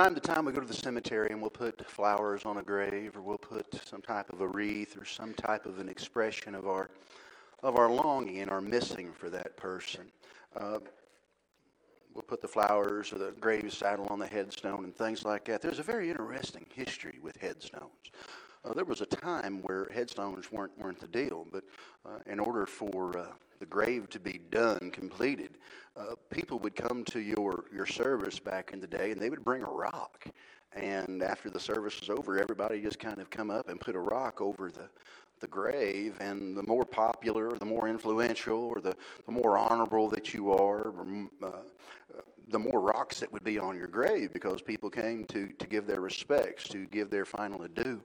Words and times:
Time 0.00 0.14
to 0.14 0.20
time, 0.22 0.46
we 0.46 0.52
go 0.52 0.62
to 0.62 0.66
the 0.66 0.72
cemetery 0.72 1.28
and 1.30 1.42
we'll 1.42 1.50
put 1.50 1.86
flowers 1.86 2.46
on 2.46 2.56
a 2.56 2.62
grave, 2.62 3.14
or 3.14 3.20
we'll 3.20 3.36
put 3.36 3.66
some 3.84 4.00
type 4.00 4.32
of 4.32 4.40
a 4.40 4.48
wreath, 4.48 4.96
or 4.96 5.04
some 5.04 5.34
type 5.34 5.66
of 5.66 5.78
an 5.78 5.90
expression 5.90 6.54
of 6.54 6.66
our 6.66 6.88
of 7.62 7.76
our 7.76 7.90
longing 7.90 8.38
and 8.38 8.50
our 8.50 8.62
missing 8.62 9.12
for 9.12 9.28
that 9.28 9.58
person. 9.58 10.10
Uh, 10.56 10.78
we'll 12.14 12.22
put 12.22 12.40
the 12.40 12.48
flowers 12.48 13.12
or 13.12 13.18
the 13.18 13.32
grave 13.40 13.74
saddle 13.74 14.06
on 14.08 14.18
the 14.18 14.26
headstone 14.26 14.84
and 14.84 14.96
things 14.96 15.26
like 15.26 15.44
that. 15.44 15.60
There's 15.60 15.80
a 15.80 15.82
very 15.82 16.08
interesting 16.08 16.64
history 16.74 17.18
with 17.22 17.36
headstones. 17.36 18.10
Uh, 18.64 18.72
there 18.72 18.86
was 18.86 19.02
a 19.02 19.06
time 19.06 19.60
where 19.64 19.86
headstones 19.92 20.50
weren't 20.50 20.72
weren't 20.78 20.98
the 20.98 21.08
deal, 21.08 21.46
but 21.52 21.64
uh, 22.06 22.20
in 22.24 22.40
order 22.40 22.64
for 22.64 23.18
uh, 23.18 23.26
the 23.60 23.66
grave 23.66 24.08
to 24.10 24.18
be 24.18 24.40
done, 24.50 24.90
completed, 24.90 25.58
uh, 25.96 26.14
people 26.30 26.58
would 26.58 26.74
come 26.74 27.04
to 27.04 27.20
your 27.20 27.64
your 27.72 27.86
service 27.86 28.38
back 28.38 28.72
in 28.72 28.80
the 28.80 28.86
day, 28.86 29.12
and 29.12 29.20
they 29.20 29.30
would 29.30 29.44
bring 29.44 29.62
a 29.62 29.70
rock. 29.70 30.26
And 30.72 31.22
after 31.22 31.50
the 31.50 31.60
service 31.60 32.00
was 32.00 32.10
over, 32.10 32.38
everybody 32.38 32.80
just 32.80 32.98
kind 32.98 33.18
of 33.20 33.28
come 33.28 33.50
up 33.50 33.68
and 33.68 33.80
put 33.80 33.94
a 33.94 34.00
rock 34.00 34.40
over 34.40 34.70
the 34.70 34.88
the 35.40 35.46
grave, 35.46 36.16
and 36.20 36.56
the 36.56 36.62
more 36.64 36.84
popular, 36.84 37.56
the 37.56 37.64
more 37.64 37.88
influential, 37.88 38.58
or 38.58 38.80
the, 38.80 38.94
the 39.24 39.32
more 39.32 39.56
honorable 39.56 40.08
that 40.08 40.34
you 40.34 40.52
are, 40.52 40.92
uh, 41.42 41.50
the 42.48 42.58
more 42.58 42.80
rocks 42.80 43.20
that 43.20 43.32
would 43.32 43.44
be 43.44 43.58
on 43.58 43.76
your 43.76 43.86
grave 43.86 44.32
because 44.32 44.60
people 44.60 44.90
came 44.90 45.24
to, 45.26 45.48
to 45.58 45.66
give 45.66 45.86
their 45.86 46.00
respects, 46.00 46.64
to 46.64 46.86
give 46.86 47.10
their 47.10 47.24
final 47.24 47.62
adieu. 47.62 48.00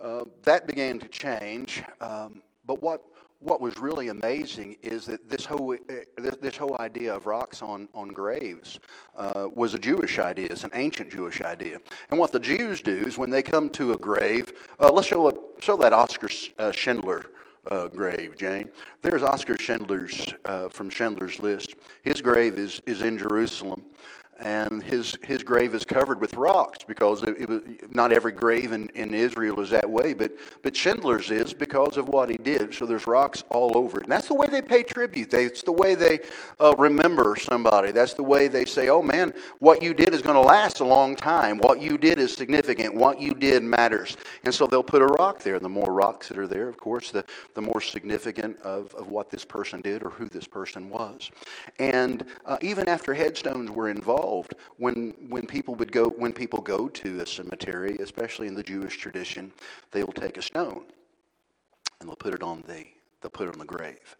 Uh, 0.00 0.24
that 0.42 0.66
began 0.66 0.98
to 0.98 1.08
change. 1.08 1.82
Um, 2.00 2.42
but 2.66 2.82
what 2.82 3.02
what 3.40 3.60
was 3.60 3.76
really 3.78 4.08
amazing 4.08 4.76
is 4.82 5.04
that 5.06 5.28
this 5.28 5.44
whole 5.44 5.74
uh, 5.74 6.30
this, 6.40 6.56
whole 6.56 6.76
idea 6.80 7.14
of 7.14 7.26
rocks 7.26 7.62
on 7.62 7.88
on 7.94 8.08
graves 8.08 8.80
uh, 9.16 9.48
was 9.54 9.74
a 9.74 9.78
Jewish 9.78 10.18
idea. 10.18 10.48
It's 10.50 10.64
an 10.64 10.70
ancient 10.74 11.10
Jewish 11.10 11.42
idea. 11.42 11.78
And 12.10 12.18
what 12.18 12.32
the 12.32 12.40
Jews 12.40 12.80
do 12.80 12.96
is 13.06 13.18
when 13.18 13.30
they 13.30 13.42
come 13.42 13.68
to 13.70 13.92
a 13.92 13.98
grave, 13.98 14.52
uh, 14.80 14.90
let's 14.90 15.08
show 15.08 15.28
a, 15.28 15.32
show 15.60 15.76
that 15.76 15.92
Oscar 15.92 16.28
uh, 16.58 16.72
Schindler. 16.72 17.26
Uh, 17.68 17.88
grave, 17.88 18.36
Jane. 18.38 18.70
There's 19.02 19.24
Oscar 19.24 19.58
Schindler's 19.58 20.32
from 20.70 20.88
Schindler's 20.88 21.40
List. 21.40 21.74
His 22.02 22.20
grave 22.20 22.60
is, 22.60 22.80
is 22.86 23.02
in 23.02 23.18
Jerusalem 23.18 23.82
and 24.38 24.82
his 24.82 25.16
his 25.22 25.42
grave 25.42 25.74
is 25.74 25.84
covered 25.84 26.20
with 26.20 26.34
rocks 26.34 26.80
because 26.86 27.22
it, 27.22 27.40
it 27.40 27.48
was, 27.48 27.62
not 27.90 28.12
every 28.12 28.32
grave 28.32 28.72
in, 28.72 28.88
in 28.90 29.14
Israel 29.14 29.60
is 29.60 29.70
that 29.70 29.88
way, 29.88 30.12
but 30.12 30.32
but 30.62 30.76
Schindler's 30.76 31.30
is 31.30 31.54
because 31.54 31.96
of 31.96 32.08
what 32.08 32.28
he 32.28 32.36
did. 32.36 32.74
So 32.74 32.84
there's 32.84 33.06
rocks 33.06 33.44
all 33.48 33.76
over 33.76 33.98
it. 33.98 34.04
And 34.04 34.12
that's 34.12 34.28
the 34.28 34.34
way 34.34 34.46
they 34.46 34.60
pay 34.60 34.82
tribute. 34.82 35.30
They, 35.30 35.44
it's 35.44 35.62
the 35.62 35.72
way 35.72 35.94
they 35.94 36.20
uh, 36.60 36.74
remember 36.76 37.36
somebody. 37.36 37.92
That's 37.92 38.14
the 38.14 38.22
way 38.22 38.48
they 38.48 38.64
say, 38.66 38.88
"Oh 38.88 39.02
man, 39.02 39.32
what 39.60 39.82
you 39.82 39.94
did 39.94 40.12
is 40.12 40.20
going 40.20 40.34
to 40.36 40.40
last 40.40 40.80
a 40.80 40.84
long 40.84 41.16
time. 41.16 41.58
What 41.58 41.80
you 41.80 41.96
did 41.96 42.18
is 42.18 42.34
significant. 42.34 42.94
What 42.94 43.20
you 43.20 43.32
did 43.32 43.62
matters." 43.62 44.16
And 44.44 44.54
so 44.54 44.66
they'll 44.66 44.82
put 44.82 45.02
a 45.02 45.06
rock 45.06 45.40
there. 45.40 45.58
The 45.58 45.68
more 45.68 45.92
rocks 45.92 46.28
that 46.28 46.38
are 46.38 46.46
there, 46.46 46.68
of 46.68 46.76
course, 46.76 47.10
the 47.10 47.24
the 47.54 47.62
more 47.62 47.80
significant 47.80 48.60
of, 48.60 48.94
of 48.94 49.08
what 49.08 49.30
this 49.30 49.44
person 49.44 49.80
did 49.80 50.02
or 50.02 50.10
who 50.10 50.26
this 50.28 50.46
person 50.46 50.90
was. 50.90 51.30
And 51.78 52.24
uh, 52.44 52.58
even 52.60 52.88
after 52.88 53.14
headstones 53.14 53.70
were 53.70 53.88
involved 53.88 54.25
involved 54.26 54.54
when 54.78 55.14
when 55.28 55.46
people 55.46 55.74
would 55.76 55.92
go 55.92 56.08
when 56.08 56.32
people 56.32 56.60
go 56.60 56.88
to 56.88 57.20
a 57.20 57.26
cemetery, 57.26 57.96
especially 58.00 58.48
in 58.48 58.54
the 58.54 58.62
Jewish 58.62 58.96
tradition, 58.96 59.52
they 59.92 60.02
will 60.02 60.12
take 60.12 60.36
a 60.36 60.42
stone 60.42 60.84
and 62.00 62.08
they'll 62.08 62.16
put 62.16 62.34
it 62.34 62.42
on 62.42 62.62
the 62.66 62.84
they'll 63.20 63.30
put 63.30 63.48
it 63.48 63.52
on 63.54 63.58
the 63.58 63.64
grave. 63.64 64.16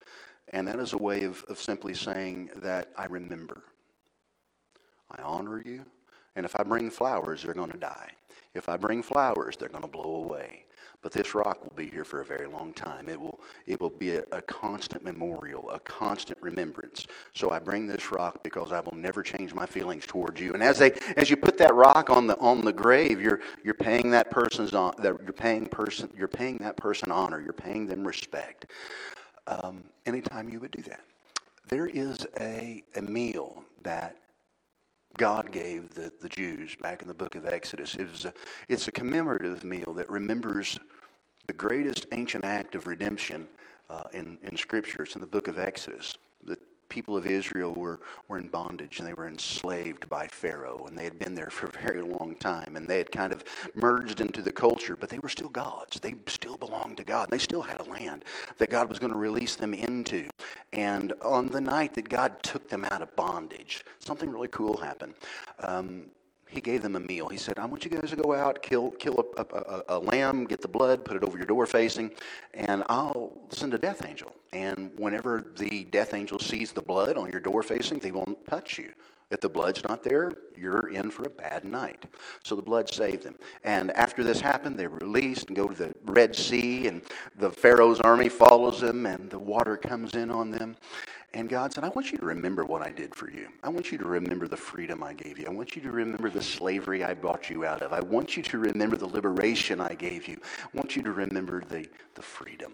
And 0.53 0.69
that 0.69 0.79
is 0.79 0.93
a 0.93 0.99
way 0.99 1.25
of, 1.25 1.45
of 1.49 1.59
simply 1.59 1.93
saying 1.93 2.51
that 2.57 2.93
I 2.97 3.07
remember. 3.07 3.65
I 5.11 5.23
honor 5.23 5.61
you. 5.65 5.85
And 6.37 6.47
if 6.47 6.55
I 6.55 6.63
bring 6.63 6.89
flowers, 6.89 7.43
they're 7.43 7.55
going 7.55 7.73
to 7.73 7.79
die. 7.79 8.11
If 8.55 8.69
I 8.69 8.77
bring 8.77 9.03
flowers, 9.03 9.57
they're 9.57 9.69
going 9.69 9.83
to 9.83 9.89
blow 9.89 10.23
away. 10.25 10.66
But 11.07 11.13
this 11.13 11.37
rock 11.37 11.63
will 11.63 11.77
be 11.77 11.87
here 11.89 12.05
for 12.05 12.21
a 12.21 12.25
very 12.25 12.49
long 12.49 12.73
time. 12.73 13.09
It 13.09 13.21
will, 13.21 13.39
it 13.65 13.81
will 13.81 13.91
be 13.91 14.17
a, 14.17 14.25
a 14.33 14.43
constant 14.43 15.05
memorial, 15.05 15.71
a 15.71 15.79
constant 15.79 16.37
remembrance. 16.43 17.07
So 17.33 17.53
I 17.53 17.61
bring 17.61 17.87
this 17.87 18.11
rock 18.11 18.43
because 18.43 18.73
I 18.73 18.81
will 18.81 18.97
never 18.97 19.23
change 19.23 19.55
my 19.55 19.67
feelings 19.67 20.05
towards 20.05 20.41
you. 20.41 20.53
And 20.53 20.65
as 20.65 20.81
they, 20.81 20.91
as 21.17 21.31
you 21.31 21.37
put 21.37 21.59
that 21.59 21.73
rock 21.77 22.11
on 22.11 22.27
the 22.27 22.37
on 22.39 22.65
the 22.65 22.73
grave, 22.73 23.21
you're 23.21 23.39
you're 23.63 23.73
paying 23.73 24.11
that 24.11 24.33
person's 24.33 24.75
on, 24.75 24.95
you're 25.01 25.33
paying 25.33 25.67
person, 25.67 26.11
you're 26.19 26.27
paying 26.27 26.57
that 26.57 26.77
person 26.77 27.13
honor. 27.13 27.41
You're 27.41 27.53
paying 27.53 27.87
them 27.87 28.05
respect. 28.05 28.67
Um, 29.47 29.85
anytime 30.07 30.49
you 30.49 30.59
would 30.59 30.73
do 30.73 30.83
that, 30.83 31.03
there 31.69 31.87
is 31.87 32.27
a 32.41 32.83
a 32.97 33.03
meal 33.03 33.63
that 33.85 34.17
God 35.17 35.51
gave 35.51 35.95
the, 35.95 36.13
the 36.21 36.29
Jews 36.29 36.77
back 36.77 37.01
in 37.01 37.09
the 37.09 37.15
book 37.15 37.37
of 37.37 37.47
Exodus. 37.47 37.95
It 37.95 38.11
was 38.11 38.27
a, 38.27 38.35
it's 38.69 38.89
a 38.89 38.93
commemorative 38.93 39.65
meal 39.65 39.95
that 39.95 40.11
remembers 40.11 40.79
the 41.47 41.53
greatest 41.53 42.07
ancient 42.13 42.45
act 42.45 42.75
of 42.75 42.87
redemption 42.87 43.47
uh, 43.91 44.05
in, 44.13 44.39
in 44.43 44.57
Scripture. 44.57 45.05
It's 45.05 45.15
in 45.15 45.21
the 45.21 45.27
book 45.27 45.49
of 45.49 45.59
Exodus. 45.59 46.17
The 46.45 46.59
people 46.89 47.17
of 47.17 47.27
Israel 47.27 47.73
were, 47.75 48.01
were 48.29 48.39
in 48.39 48.49
bondage 48.49 48.99
and 48.99 49.09
they 49.09 49.15
were 49.15 49.29
enslaved 49.29 50.09
by 50.09 50.27
Pharaoh, 50.29 50.87
and 50.87 50.97
they 50.97 51.05
had 51.05 51.19
been 51.19 51.35
there 51.35 51.51
for 51.51 51.67
a 51.67 51.83
very 51.83 52.03
long 52.03 52.35
time, 52.37 52.77
and 52.77 52.87
they 52.87 52.99
had 52.99 53.11
kind 53.11 53.33
of 53.33 53.45
merged 53.75 54.21
into 54.21 54.43
the 54.43 54.53
culture, 54.53 54.97
but 54.97 55.09
they 55.09 55.19
were 55.19 55.29
still 55.29 55.49
God's. 55.49 56.01
They 56.01 56.15
still 56.27 56.57
belonged 56.57 56.97
to 56.99 57.05
God. 57.05 57.29
They 57.31 57.39
still 57.39 57.63
had 57.63 57.81
a 57.81 57.85
land 57.85 58.25
that 58.59 58.71
God 58.71 58.89
was 58.89 58.99
going 58.99 59.13
to 59.13 59.19
release 59.19 59.57
them 59.57 59.75
into. 59.75 60.29
And 60.73 61.13
on 61.23 61.49
the 61.49 61.61
night 61.61 61.95
that 61.95 62.09
God 62.09 62.43
took 62.43 62.69
them 62.69 62.85
out 62.87 63.03
of 63.03 63.15
bondage, 63.17 63.85
something 63.99 64.31
really 64.31 64.49
cool 64.49 64.77
happened. 64.77 65.15
Um, 65.61 66.07
he 66.49 66.61
gave 66.61 66.83
them 66.83 66.97
a 66.97 67.01
meal. 67.01 67.29
He 67.29 67.37
said, 67.37 67.59
I 67.59 67.67
want 67.67 67.85
you 67.85 67.91
guys 67.91 68.11
to 68.11 68.17
go 68.17 68.35
out, 68.35 68.63
kill, 68.63 68.93
kill 68.93 69.25
a, 69.37 69.41
a, 69.43 69.83
a, 69.89 69.99
lamb, 69.99 70.45
get 70.45 70.61
the 70.61 70.69
blood, 70.69 71.05
put 71.05 71.17
it 71.17 71.25
over 71.25 71.37
your 71.37 71.47
door 71.47 71.67
facing, 71.67 72.13
and 72.55 72.85
I'll 72.89 73.33
send 73.51 73.75
a 73.75 73.79
death 73.79 74.07
angel. 74.07 74.33
And 74.53 74.91
whenever 74.97 75.53
the 75.57 75.85
death 75.85 76.15
angel 76.15 76.39
sees 76.39 76.73
the 76.73 76.83
blood 76.83 77.17
on 77.17 77.31
your 77.31 77.41
door 77.41 77.63
facing, 77.63 77.99
they 77.99 78.13
won't 78.13 78.47
touch 78.47 78.79
you. 78.79 78.93
If 79.31 79.41
the 79.41 79.49
blood's 79.49 79.83
not 79.83 80.05
there, 80.05 80.33
you're 80.57 80.89
in 80.91 81.11
for 81.11 81.25
a 81.25 81.31
bad 81.31 81.65
night. 81.65 82.07
So 82.45 82.55
the 82.55 82.63
blood 82.63 82.89
saved 82.89 83.25
them. 83.25 83.35
And 83.65 83.91
after 83.93 84.23
this 84.23 84.41
happened, 84.41 84.79
they 84.79 84.87
were 84.87 84.99
released 84.99 85.49
and 85.49 85.57
go 85.57 85.67
to 85.67 85.75
the 85.75 85.95
Red 86.05 86.37
Sea, 86.37 86.87
and 86.87 87.03
the 87.37 87.51
Pharaoh's 87.51 88.01
army 88.01 88.29
follows 88.29 88.81
them, 88.81 89.05
and 89.05 89.29
the 89.29 89.39
water 89.39 89.77
comes 89.77 90.15
in 90.15 90.31
on 90.31 90.53
them. 90.53 90.77
And 91.35 91.49
God 91.49 91.73
said, 91.73 91.83
I 91.83 91.89
want 91.89 92.13
you 92.13 92.19
to 92.19 92.25
remember 92.25 92.65
what 92.65 92.83
I 92.83 92.91
did 92.91 93.15
for 93.15 93.29
you. 93.31 93.49
I 93.65 93.69
want 93.69 93.91
you 93.91 93.99
to 93.99 94.07
remember 94.07 94.47
the 94.47 94.57
freedom 94.57 95.03
I 95.03 95.13
gave 95.13 95.39
you. 95.39 95.47
I 95.47 95.51
want 95.51 95.75
you 95.75 95.83
to 95.83 95.91
remember 95.91 96.31
the 96.31 96.43
slavery 96.43 97.03
I 97.03 97.13
brought 97.13 97.51
you 97.51 97.65
out 97.65 97.83
of. 97.83 97.93
I 97.93 98.01
want 98.01 98.37
you 98.37 98.43
to 98.45 98.59
remember 98.59 98.97
the 98.97 99.09
liberation 99.09 99.81
I 99.81 99.95
gave 99.95 100.29
you. 100.29 100.39
I 100.63 100.69
want 100.73 100.95
you 100.95 101.03
to 101.03 101.13
remember 101.13 101.63
the, 101.69 101.87
the 102.15 102.23
freedom. 102.23 102.73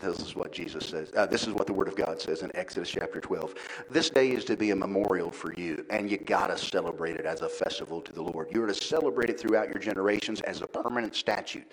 And 0.00 0.12
this 0.12 0.20
is 0.20 0.34
what 0.34 0.52
Jesus 0.52 0.86
says. 0.86 1.12
Uh, 1.16 1.26
this 1.26 1.46
is 1.46 1.54
what 1.54 1.66
the 1.66 1.72
Word 1.72 1.86
of 1.86 1.94
God 1.94 2.20
says 2.20 2.42
in 2.42 2.50
Exodus 2.56 2.90
chapter 2.90 3.20
12. 3.20 3.54
This 3.90 4.10
day 4.10 4.30
is 4.30 4.44
to 4.46 4.56
be 4.56 4.70
a 4.70 4.76
memorial 4.76 5.30
for 5.30 5.54
you, 5.54 5.86
and 5.90 6.10
you 6.10 6.18
got 6.18 6.48
to 6.48 6.58
celebrate 6.58 7.16
it 7.16 7.26
as 7.26 7.42
a 7.42 7.48
festival 7.48 8.00
to 8.00 8.12
the 8.12 8.22
Lord. 8.22 8.48
You're 8.50 8.66
to 8.66 8.74
celebrate 8.74 9.30
it 9.30 9.38
throughout 9.38 9.68
your 9.68 9.78
generations 9.78 10.40
as 10.42 10.62
a 10.62 10.66
permanent 10.66 11.14
statute. 11.14 11.70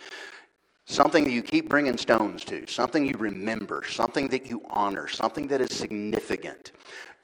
Something 0.86 1.24
that 1.24 1.32
you 1.32 1.42
keep 1.42 1.70
bringing 1.70 1.98
stones 1.98 2.44
to, 2.46 2.68
something 2.68 3.06
you 3.06 3.16
remember, 3.18 3.84
something 3.90 4.28
that 4.28 4.46
you 4.48 4.62
honor, 4.70 5.08
something 5.08 5.48
that 5.48 5.62
is 5.62 5.76
significant. 5.76 6.74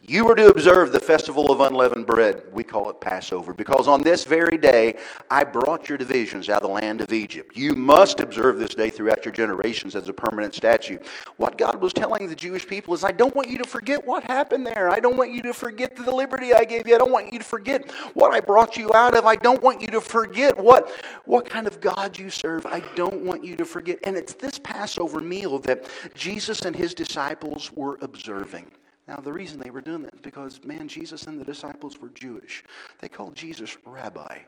You 0.01 0.25
were 0.25 0.35
to 0.35 0.47
observe 0.47 0.91
the 0.91 0.99
festival 0.99 1.51
of 1.51 1.59
unleavened 1.59 2.05
bread. 2.05 2.43
We 2.53 2.63
call 2.63 2.89
it 2.89 3.01
Passover 3.01 3.51
because 3.51 3.87
on 3.87 4.03
this 4.03 4.23
very 4.23 4.57
day 4.57 4.95
I 5.29 5.43
brought 5.43 5.89
your 5.89 5.97
divisions 5.97 6.49
out 6.49 6.61
of 6.61 6.69
the 6.69 6.73
land 6.73 7.01
of 7.01 7.11
Egypt. 7.11 7.57
You 7.57 7.73
must 7.73 8.19
observe 8.19 8.59
this 8.59 8.75
day 8.75 8.91
throughout 8.91 9.25
your 9.25 9.33
generations 9.33 9.95
as 9.95 10.07
a 10.07 10.13
permanent 10.13 10.53
statute. 10.53 11.05
What 11.37 11.57
God 11.57 11.81
was 11.81 11.93
telling 11.93 12.29
the 12.29 12.35
Jewish 12.35 12.65
people 12.65 12.93
is, 12.93 13.03
I 13.03 13.11
don't 13.11 13.35
want 13.35 13.49
you 13.49 13.57
to 13.57 13.67
forget 13.67 14.05
what 14.05 14.23
happened 14.23 14.67
there. 14.67 14.89
I 14.89 14.99
don't 14.99 15.17
want 15.17 15.33
you 15.33 15.41
to 15.41 15.53
forget 15.53 15.95
the 15.95 16.15
liberty 16.15 16.53
I 16.53 16.63
gave 16.63 16.87
you. 16.87 16.95
I 16.95 16.99
don't 16.99 17.11
want 17.11 17.33
you 17.33 17.39
to 17.39 17.45
forget 17.45 17.91
what 18.13 18.33
I 18.33 18.39
brought 18.39 18.77
you 18.77 18.93
out 18.93 19.17
of. 19.17 19.25
I 19.25 19.35
don't 19.35 19.63
want 19.63 19.81
you 19.81 19.87
to 19.87 19.99
forget 19.99 20.57
what, 20.57 20.89
what 21.25 21.49
kind 21.49 21.65
of 21.65 21.81
God 21.81 22.17
you 22.17 22.29
serve. 22.29 22.65
I 22.67 22.81
don't 22.95 23.23
want 23.23 23.43
you 23.43 23.55
to 23.57 23.65
forget. 23.65 23.99
And 24.03 24.15
it's 24.15 24.35
this 24.35 24.59
Passover 24.59 25.19
meal 25.19 25.57
that 25.59 25.89
Jesus 26.13 26.61
and 26.61 26.75
his 26.75 26.93
disciples 26.93 27.71
were 27.73 27.97
observing. 28.01 28.71
Now, 29.07 29.17
the 29.17 29.31
reason 29.31 29.59
they 29.59 29.69
were 29.69 29.81
doing 29.81 30.03
that 30.03 30.15
is 30.15 30.21
because, 30.21 30.63
man, 30.65 30.87
Jesus 30.87 31.23
and 31.23 31.39
the 31.39 31.45
disciples 31.45 31.99
were 31.99 32.09
Jewish. 32.09 32.63
They 32.99 33.07
called 33.07 33.35
Jesus 33.35 33.77
rabbi. 33.85 34.39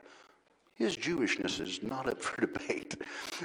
His 0.76 0.96
Jewishness 0.96 1.60
is 1.60 1.82
not 1.84 2.08
up 2.08 2.22
for 2.22 2.42
debate. 2.46 2.96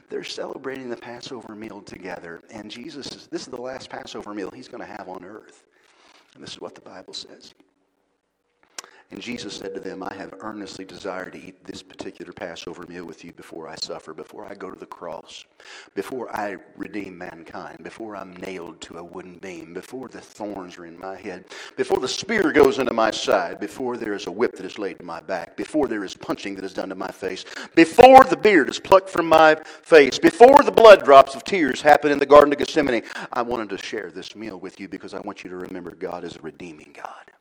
They're 0.08 0.24
celebrating 0.24 0.88
the 0.88 0.96
Passover 0.96 1.54
meal 1.54 1.82
together, 1.82 2.42
and 2.50 2.70
Jesus 2.70 3.12
is, 3.12 3.26
this 3.28 3.42
is 3.42 3.48
the 3.48 3.60
last 3.60 3.90
Passover 3.90 4.34
meal 4.34 4.50
he's 4.50 4.68
going 4.68 4.82
to 4.82 4.86
have 4.86 5.08
on 5.08 5.24
earth. 5.24 5.64
And 6.34 6.42
this 6.42 6.52
is 6.52 6.60
what 6.60 6.74
the 6.74 6.80
Bible 6.80 7.12
says. 7.12 7.54
And 9.14 9.22
Jesus 9.22 9.54
said 9.54 9.74
to 9.74 9.80
them, 9.80 10.02
I 10.02 10.12
have 10.14 10.34
earnestly 10.40 10.84
desired 10.84 11.34
to 11.34 11.38
eat 11.38 11.64
this 11.64 11.84
particular 11.84 12.32
Passover 12.32 12.84
meal 12.88 13.04
with 13.04 13.24
you 13.24 13.32
before 13.32 13.68
I 13.68 13.76
suffer, 13.76 14.12
before 14.12 14.44
I 14.44 14.54
go 14.54 14.72
to 14.72 14.78
the 14.78 14.86
cross, 14.86 15.44
before 15.94 16.34
I 16.36 16.56
redeem 16.76 17.16
mankind, 17.16 17.78
before 17.84 18.16
I'm 18.16 18.34
nailed 18.38 18.80
to 18.80 18.98
a 18.98 19.04
wooden 19.04 19.38
beam, 19.38 19.72
before 19.72 20.08
the 20.08 20.20
thorns 20.20 20.78
are 20.78 20.86
in 20.86 20.98
my 20.98 21.16
head, 21.16 21.44
before 21.76 22.00
the 22.00 22.08
spear 22.08 22.50
goes 22.50 22.80
into 22.80 22.92
my 22.92 23.12
side, 23.12 23.60
before 23.60 23.96
there 23.96 24.14
is 24.14 24.26
a 24.26 24.32
whip 24.32 24.56
that 24.56 24.66
is 24.66 24.80
laid 24.80 24.98
to 24.98 25.04
my 25.04 25.20
back, 25.20 25.56
before 25.56 25.86
there 25.86 26.02
is 26.02 26.16
punching 26.16 26.56
that 26.56 26.64
is 26.64 26.74
done 26.74 26.88
to 26.88 26.96
my 26.96 27.12
face, 27.12 27.44
before 27.76 28.24
the 28.24 28.36
beard 28.36 28.68
is 28.68 28.80
plucked 28.80 29.08
from 29.08 29.28
my 29.28 29.54
face, 29.84 30.18
before 30.18 30.64
the 30.64 30.72
blood 30.72 31.04
drops 31.04 31.36
of 31.36 31.44
tears 31.44 31.80
happen 31.80 32.10
in 32.10 32.18
the 32.18 32.26
Garden 32.26 32.52
of 32.52 32.58
Gethsemane. 32.58 33.04
I 33.32 33.42
wanted 33.42 33.68
to 33.68 33.78
share 33.78 34.10
this 34.10 34.34
meal 34.34 34.58
with 34.58 34.80
you 34.80 34.88
because 34.88 35.14
I 35.14 35.20
want 35.20 35.44
you 35.44 35.50
to 35.50 35.56
remember 35.56 35.94
God 35.94 36.24
is 36.24 36.34
a 36.34 36.40
redeeming 36.40 36.92
God. 36.96 37.33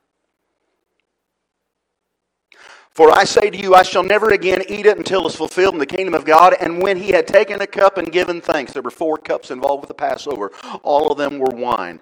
For 2.94 3.12
I 3.12 3.24
say 3.24 3.50
to 3.50 3.57
you, 3.57 3.74
I 3.74 3.81
shall 3.81 4.04
never 4.04 4.30
again 4.30 4.62
eat 4.69 4.86
it 4.86 4.98
until 4.98 5.25
it's 5.25 5.36
fulfilled 5.36 5.74
in 5.74 5.80
the 5.80 5.86
kingdom 5.86 6.13
of 6.13 6.25
God. 6.25 6.56
And 6.60 6.81
when 6.81 6.98
he 6.98 7.10
had 7.10 7.28
taken 7.28 7.60
a 7.62 7.68
cup 7.68 7.98
and 7.98 8.12
given 8.12 8.40
thanks, 8.40 8.74
there 8.74 8.84
were 8.84 8.92
four 8.92 9.18
cups 9.18 9.50
involved 9.50 9.81
with 9.81 9.88
the 9.88 9.95
Passover, 9.95 10.51
all 10.84 11.12
of 11.12 11.18
them 11.18 11.40
were 11.40 11.50
wine. 11.50 12.00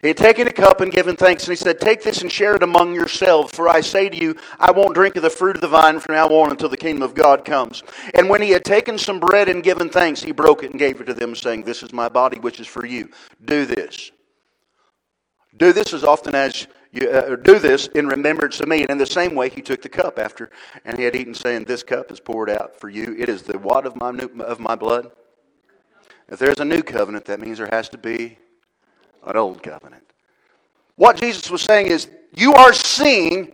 He 0.00 0.08
had 0.08 0.16
taken 0.18 0.46
a 0.46 0.52
cup 0.52 0.82
and 0.82 0.92
given 0.92 1.16
thanks, 1.16 1.44
and 1.44 1.52
he 1.52 1.56
said, 1.56 1.80
Take 1.80 2.02
this 2.02 2.20
and 2.20 2.30
share 2.30 2.54
it 2.54 2.62
among 2.62 2.94
yourselves, 2.94 3.54
for 3.54 3.70
I 3.70 3.80
say 3.80 4.10
to 4.10 4.16
you, 4.16 4.36
I 4.58 4.70
won't 4.70 4.94
drink 4.94 5.16
of 5.16 5.22
the 5.22 5.30
fruit 5.30 5.56
of 5.56 5.62
the 5.62 5.68
vine 5.68 5.98
from 5.98 6.14
now 6.14 6.28
on 6.28 6.50
until 6.50 6.68
the 6.68 6.76
kingdom 6.76 7.02
of 7.02 7.14
God 7.14 7.44
comes. 7.46 7.82
And 8.14 8.28
when 8.28 8.42
he 8.42 8.50
had 8.50 8.66
taken 8.66 8.98
some 8.98 9.18
bread 9.18 9.48
and 9.48 9.62
given 9.62 9.88
thanks, 9.88 10.22
he 10.22 10.32
broke 10.32 10.62
it 10.62 10.70
and 10.70 10.78
gave 10.78 11.00
it 11.00 11.04
to 11.04 11.14
them, 11.14 11.34
saying, 11.34 11.62
This 11.62 11.82
is 11.82 11.92
my 11.94 12.10
body, 12.10 12.38
which 12.38 12.60
is 12.60 12.66
for 12.66 12.84
you. 12.84 13.10
Do 13.46 13.64
this. 13.64 14.10
Do 15.56 15.72
this 15.72 15.94
as 15.94 16.04
often 16.04 16.34
as 16.34 16.66
you 16.94 17.10
uh, 17.10 17.34
do 17.34 17.58
this 17.58 17.88
in 17.88 18.06
remembrance 18.06 18.60
of 18.60 18.68
me. 18.68 18.82
And 18.82 18.90
in 18.90 18.98
the 18.98 19.06
same 19.06 19.34
way, 19.34 19.48
he 19.48 19.60
took 19.60 19.82
the 19.82 19.88
cup 19.88 20.18
after, 20.18 20.50
and 20.84 20.96
he 20.96 21.04
had 21.04 21.16
eaten, 21.16 21.34
saying, 21.34 21.64
This 21.64 21.82
cup 21.82 22.12
is 22.12 22.20
poured 22.20 22.48
out 22.48 22.78
for 22.78 22.88
you. 22.88 23.16
It 23.18 23.28
is 23.28 23.42
the 23.42 23.58
what 23.58 23.84
of 23.84 23.96
my, 23.96 24.12
new, 24.12 24.30
of 24.40 24.60
my 24.60 24.76
blood? 24.76 25.10
If 26.28 26.38
there's 26.38 26.60
a 26.60 26.64
new 26.64 26.82
covenant, 26.82 27.24
that 27.24 27.40
means 27.40 27.58
there 27.58 27.68
has 27.72 27.88
to 27.90 27.98
be 27.98 28.38
an 29.26 29.36
old 29.36 29.62
covenant. 29.62 30.04
What 30.94 31.20
Jesus 31.20 31.50
was 31.50 31.62
saying 31.62 31.88
is, 31.88 32.08
you 32.32 32.54
are 32.54 32.72
seeing 32.72 33.52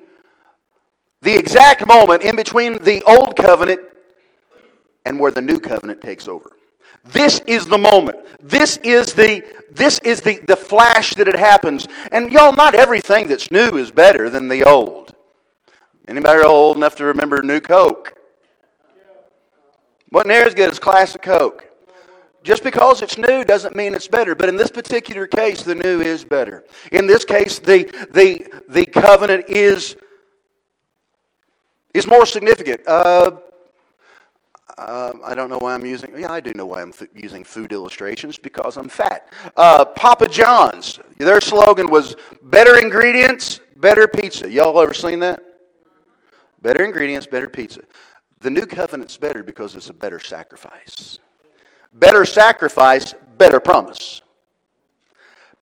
the 1.23 1.35
exact 1.35 1.87
moment 1.87 2.23
in 2.23 2.37
between 2.37 2.83
the 2.83 3.03
old 3.05 3.37
covenant 3.37 3.81
and 5.07 5.19
where 5.19 5.31
the 5.31 5.41
new 5.41 5.59
covenant 5.59 6.03
takes 6.03 6.29
over. 6.29 6.51
This 7.05 7.41
is 7.47 7.67
the 7.67 7.79
moment. 7.79 8.19
This 8.43 8.77
is 8.79 9.15
the 9.15 9.43
this 9.73 10.01
is 10.01 10.21
the, 10.21 10.41
the 10.47 10.57
flash 10.57 11.15
that 11.15 11.29
it 11.29 11.37
happens. 11.37 11.87
And 12.11 12.33
y'all, 12.33 12.53
not 12.53 12.75
everything 12.75 13.29
that's 13.29 13.51
new 13.51 13.77
is 13.77 13.91
better 13.91 14.29
than 14.29 14.49
the 14.49 14.65
old. 14.65 15.15
Anybody 16.09 16.43
old 16.43 16.77
enough 16.77 16.97
to 16.97 17.05
remember 17.05 17.41
New 17.43 17.61
Coke? 17.61 18.15
Wasn't 20.11 20.29
near 20.29 20.43
as 20.43 20.55
good 20.55 20.71
as 20.71 20.81
classic 20.81 21.23
Coke. 21.23 21.67
Just 22.43 22.65
because 22.65 23.03
it's 23.03 23.17
new 23.17 23.45
doesn't 23.45 23.77
mean 23.77 23.95
it's 23.95 24.09
better. 24.09 24.35
But 24.35 24.49
in 24.49 24.57
this 24.57 24.71
particular 24.71 25.27
case, 25.27 25.63
the 25.63 25.75
new 25.75 26.01
is 26.01 26.25
better. 26.25 26.65
In 26.91 27.07
this 27.07 27.25
case, 27.25 27.59
the, 27.59 27.85
the, 28.13 28.47
the 28.69 28.87
covenant 28.87 29.45
is, 29.49 29.95
is 31.95 32.07
more 32.07 32.27
significant. 32.27 32.81
Uh, 32.87 33.33
uh, 34.79 35.13
I 35.25 35.35
don't 35.35 35.51
know 35.51 35.59
why 35.59 35.75
I'm 35.75 35.85
using, 35.85 36.19
yeah, 36.19 36.33
I 36.33 36.41
do 36.41 36.53
know 36.55 36.67
why 36.67 36.83
I'm 36.83 36.91
f- 36.91 37.09
using 37.15 37.45
food 37.45 37.73
illustrations 37.73 38.39
because 38.39 38.77
I'm 38.77 38.89
fat. 38.89 39.33
Uh, 39.57 39.85
Papa 39.85 40.29
John's, 40.29 40.99
their 41.19 41.41
slogan 41.41 41.91
was 41.91 42.17
better 42.43 42.79
ingredients, 42.79 43.61
better 43.77 44.09
pizza. 44.09 44.51
Y'all 44.51 44.79
ever 44.81 44.95
seen 44.95 45.19
that? 45.21 45.43
Better 46.63 46.85
ingredients, 46.85 47.27
better 47.27 47.49
pizza. 47.49 47.81
The 48.41 48.51
new 48.51 48.67
covenant's 48.67 49.17
better 49.17 49.43
because 49.43 49.77
it's 49.77 49.91
a 49.91 49.95
better 49.95 50.21
sacrifice. 50.21 51.19
Better 51.95 52.25
sacrifice, 52.25 53.15
better 53.37 53.61
promise. 53.61 54.23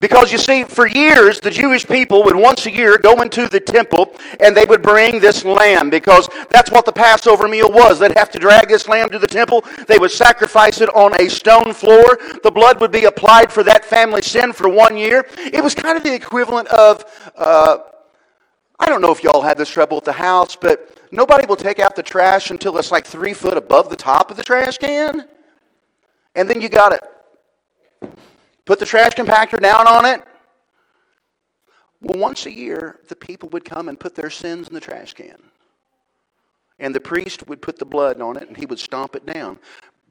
Because 0.01 0.31
you 0.31 0.37
see, 0.37 0.63
for 0.63 0.87
years, 0.87 1.41
the 1.41 1.51
Jewish 1.51 1.85
people 1.85 2.23
would 2.23 2.35
once 2.35 2.65
a 2.65 2.71
year 2.71 2.97
go 2.97 3.21
into 3.21 3.49
the 3.49 3.59
temple 3.59 4.13
and 4.39 4.55
they 4.55 4.63
would 4.63 4.81
bring 4.81 5.19
this 5.19 5.43
lamb 5.43 5.89
because 5.89 6.29
that's 6.49 6.71
what 6.71 6.85
the 6.85 6.91
Passover 6.93 7.49
meal 7.49 7.69
was. 7.69 7.99
They'd 7.99 8.17
have 8.17 8.31
to 8.31 8.39
drag 8.39 8.69
this 8.69 8.87
lamb 8.87 9.09
to 9.09 9.19
the 9.19 9.27
temple. 9.27 9.65
They 9.87 9.97
would 9.97 10.11
sacrifice 10.11 10.79
it 10.79 10.87
on 10.95 11.19
a 11.19 11.29
stone 11.29 11.73
floor. 11.73 12.17
The 12.43 12.51
blood 12.51 12.79
would 12.79 12.93
be 12.93 13.05
applied 13.05 13.51
for 13.51 13.61
that 13.63 13.83
family 13.83 14.21
sin 14.21 14.53
for 14.53 14.69
one 14.69 14.95
year. 14.95 15.25
It 15.37 15.61
was 15.61 15.75
kind 15.75 15.97
of 15.97 16.03
the 16.03 16.13
equivalent 16.13 16.69
of, 16.69 17.03
uh, 17.35 17.79
I 18.79 18.85
don't 18.85 19.01
know 19.01 19.11
if 19.11 19.21
y'all 19.21 19.41
had 19.41 19.57
this 19.57 19.69
trouble 19.69 19.97
at 19.97 20.05
the 20.05 20.13
house, 20.13 20.55
but 20.55 20.97
nobody 21.11 21.45
will 21.45 21.57
take 21.57 21.79
out 21.79 21.97
the 21.97 22.03
trash 22.03 22.51
until 22.51 22.77
it's 22.77 22.89
like 22.91 23.05
three 23.05 23.33
foot 23.33 23.57
above 23.57 23.89
the 23.89 23.97
top 23.97 24.31
of 24.31 24.37
the 24.37 24.43
trash 24.43 24.77
can. 24.77 25.27
And 26.35 26.49
then 26.49 26.61
you 26.61 26.69
got 26.69 26.93
it 26.93 27.01
Put 28.69 28.77
the 28.77 28.85
trash 28.85 29.13
compactor 29.13 29.59
down 29.59 29.87
on 29.87 30.05
it. 30.05 30.23
Well, 32.01 32.19
once 32.19 32.45
a 32.45 32.51
year, 32.51 32.99
the 33.07 33.15
people 33.15 33.49
would 33.49 33.65
come 33.65 33.89
and 33.89 33.99
put 33.99 34.13
their 34.13 34.29
sins 34.29 34.67
in 34.67 34.75
the 34.75 34.79
trash 34.79 35.15
can. 35.15 35.41
And 36.77 36.93
the 36.93 36.99
priest 36.99 37.47
would 37.47 37.63
put 37.63 37.79
the 37.79 37.85
blood 37.85 38.21
on 38.21 38.37
it 38.37 38.47
and 38.47 38.55
he 38.55 38.67
would 38.67 38.77
stomp 38.77 39.15
it 39.15 39.25
down. 39.25 39.57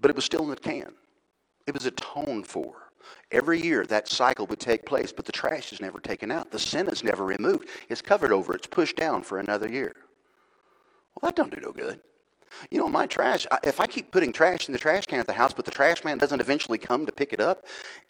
But 0.01 0.11
it 0.11 0.17
was 0.17 0.25
still 0.25 0.43
in 0.43 0.51
the 0.51 0.57
can. 0.57 0.93
It 1.69 1.75
was 1.75 1.87
atoned 1.87 2.49
for. 2.49 2.91
Every 3.31 3.63
year 3.63 3.87
that 3.87 4.09
cycle 4.09 4.49
would 4.49 4.59
take 4.59 4.85
place, 4.85 5.13
but 5.13 5.25
the 5.25 5.31
trash 5.31 5.73
is 5.73 5.81
never 5.81 6.01
taken 6.01 6.33
out. 6.33 6.51
The 6.51 6.59
sin 6.59 6.89
is 6.89 7.05
never 7.05 7.25
removed. 7.25 7.69
It's 7.89 8.03
covered 8.03 8.33
over, 8.33 8.57
it's 8.57 8.67
pushed 8.67 8.97
down 8.97 9.23
for 9.23 9.39
another 9.39 9.69
year. 9.69 9.95
Well, 11.15 11.31
that 11.31 11.37
don't 11.37 11.55
do 11.55 11.61
no 11.61 11.71
good. 11.71 12.01
You 12.71 12.79
know, 12.79 12.89
my 12.89 13.07
trash, 13.07 13.47
if 13.63 13.81
I 13.81 13.87
keep 13.87 14.11
putting 14.11 14.33
trash 14.33 14.69
in 14.69 14.73
the 14.73 14.79
trash 14.79 15.07
can 15.07 15.21
at 15.21 15.27
the 15.27 15.33
house, 15.33 15.53
but 15.53 15.65
the 15.65 15.71
trash 15.71 16.05
man 16.05 16.19
doesn't 16.19 16.41
eventually 16.41 16.79
come 16.79 17.07
to 17.07 17.13
pick 17.13 17.33
it 17.33 17.41
up, 17.41 17.65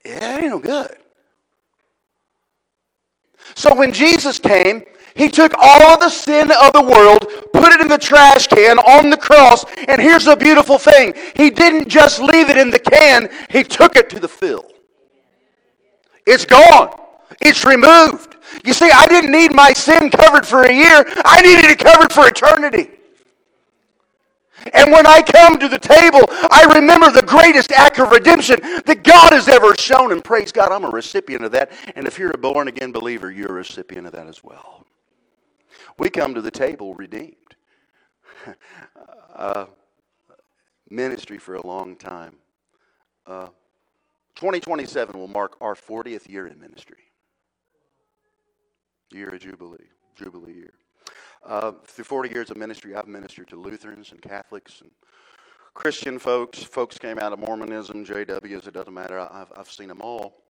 it 0.05 0.23
ain't 0.23 0.44
no 0.44 0.58
good. 0.58 0.96
So 3.55 3.75
when 3.75 3.93
Jesus 3.93 4.38
came, 4.38 4.82
he 5.14 5.29
took 5.29 5.52
all 5.58 5.99
the 5.99 6.11
sin 6.11 6.50
of 6.50 6.73
the 6.73 6.82
world, 6.82 7.26
put 7.52 7.73
it 7.73 7.81
in 7.81 7.88
the 7.88 7.99
trash 7.99 8.46
can 8.46 8.79
on 8.79 9.11
the 9.11 9.17
cross, 9.17 9.64
and 9.88 10.00
here's 10.00 10.25
the 10.26 10.37
beautiful 10.37 10.79
thing. 10.79 11.14
He 11.35 11.50
didn't 11.50 11.88
just 11.88 12.20
leave 12.20 12.50
it 12.50 12.56
in 12.56 12.70
the 12.70 12.79
can, 12.79 13.29
he 13.50 13.64
took 13.64 13.96
it 13.96 14.11
to 14.11 14.20
the 14.20 14.29
fill. 14.29 14.70
It's 16.26 16.44
gone. 16.44 16.94
It's 17.40 17.64
removed. 17.64 18.37
You 18.64 18.73
see, 18.73 18.90
I 18.90 19.06
didn't 19.06 19.32
need 19.32 19.55
my 19.55 19.73
sin 19.73 20.11
covered 20.11 20.46
for 20.46 20.62
a 20.62 20.73
year. 20.73 21.04
I 21.25 21.40
needed 21.42 21.64
it 21.64 21.78
covered 21.78 22.12
for 22.12 22.26
eternity. 22.28 22.98
And 24.73 24.93
when 24.93 25.07
I 25.07 25.23
come 25.23 25.59
to 25.59 25.69
the 25.69 25.79
table, 25.79 26.21
I 26.50 26.71
remember 26.75 27.11
the 27.11 27.23
greatest 27.23 27.73
act 27.73 27.99
of 27.99 28.11
redemption 28.11 28.59
that 28.61 29.05
God 29.05 29.33
has 29.33 29.49
ever 29.49 29.75
shown. 29.77 30.12
And 30.12 30.23
praise 30.23 30.53
God, 30.53 30.73
I'm 30.73 30.85
a 30.85 30.91
recipient 30.91 31.45
of 31.45 31.53
that. 31.53 31.73
And 31.95 32.07
if 32.07 32.19
you're 32.19 32.33
a 32.33 32.38
born 32.38 32.69
again 32.69 32.93
believer, 32.93 33.31
you're 33.31 33.50
a 33.50 33.55
recipient 33.55 34.07
of 34.07 34.12
that 34.12 34.27
as 34.27 34.43
well. 34.43 34.87
We 35.99 36.11
come 36.11 36.35
to 36.35 36.41
the 36.43 36.50
table 36.50 36.95
redeemed. 36.95 37.35
uh, 39.35 39.67
ministry 40.91 41.38
for 41.38 41.55
a 41.55 41.67
long 41.67 41.97
time. 41.97 42.37
Uh, 43.27 43.49
2027 44.37 45.19
will 45.19 45.29
mark 45.29 45.57
our 45.61 45.75
40th 45.75 46.29
year 46.29 46.47
in 46.47 46.61
ministry. 46.61 46.99
Year 49.11 49.31
of 49.31 49.41
Jubilee, 49.41 49.79
Jubilee 50.17 50.55
year. 50.55 50.73
Uh, 51.45 51.73
through 51.87 52.04
40 52.04 52.30
years 52.30 52.50
of 52.50 52.57
ministry, 52.57 52.95
I've 52.95 53.09
ministered 53.09 53.49
to 53.49 53.57
Lutherans 53.57 54.12
and 54.12 54.21
Catholics 54.21 54.80
and 54.80 54.90
Christian 55.75 56.18
folks. 56.18 56.62
Folks 56.62 56.99
came 56.99 57.18
out 57.18 57.33
of 57.33 57.38
Mormonism, 57.38 58.04
JWs, 58.04 58.66
it 58.66 58.75
doesn't 58.75 58.92
matter. 58.92 59.21
I've, 59.21 59.52
I've 59.57 59.71
seen 59.71 59.88
them 59.88 60.00
all. 60.00 60.42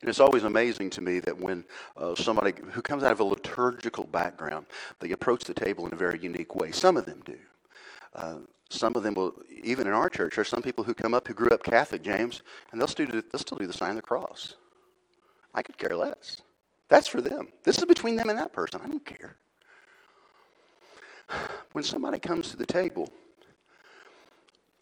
And 0.00 0.08
it's 0.08 0.20
always 0.20 0.42
amazing 0.42 0.90
to 0.90 1.00
me 1.00 1.20
that 1.20 1.38
when 1.38 1.64
uh, 1.96 2.14
somebody 2.16 2.52
who 2.72 2.82
comes 2.82 3.04
out 3.04 3.12
of 3.12 3.20
a 3.20 3.24
liturgical 3.24 4.04
background, 4.04 4.66
they 4.98 5.12
approach 5.12 5.44
the 5.44 5.54
table 5.54 5.86
in 5.86 5.92
a 5.92 5.96
very 5.96 6.18
unique 6.18 6.56
way. 6.56 6.72
Some 6.72 6.96
of 6.96 7.06
them 7.06 7.22
do. 7.24 7.38
Uh, 8.14 8.38
some 8.68 8.96
of 8.96 9.02
them 9.02 9.14
will, 9.14 9.34
even 9.62 9.86
in 9.86 9.92
our 9.92 10.08
church, 10.08 10.34
there 10.34 10.42
are 10.42 10.46
some 10.46 10.62
people 10.62 10.82
who 10.82 10.94
come 10.94 11.14
up 11.14 11.28
who 11.28 11.34
grew 11.34 11.50
up 11.50 11.62
Catholic, 11.62 12.02
James, 12.02 12.42
and 12.72 12.80
they'll 12.80 12.88
still 12.88 13.06
do, 13.06 13.22
they'll 13.22 13.38
still 13.38 13.58
do 13.58 13.66
the 13.66 13.72
sign 13.72 13.90
of 13.90 13.96
the 13.96 14.02
cross. 14.02 14.56
I 15.54 15.62
could 15.62 15.78
care 15.78 15.94
less. 15.94 16.42
That's 16.92 17.08
for 17.08 17.22
them. 17.22 17.48
This 17.64 17.78
is 17.78 17.86
between 17.86 18.16
them 18.16 18.28
and 18.28 18.38
that 18.38 18.52
person. 18.52 18.82
I 18.84 18.86
don't 18.86 19.06
care. 19.06 19.36
When 21.72 21.82
somebody 21.82 22.18
comes 22.18 22.50
to 22.50 22.58
the 22.58 22.66
table, 22.66 23.10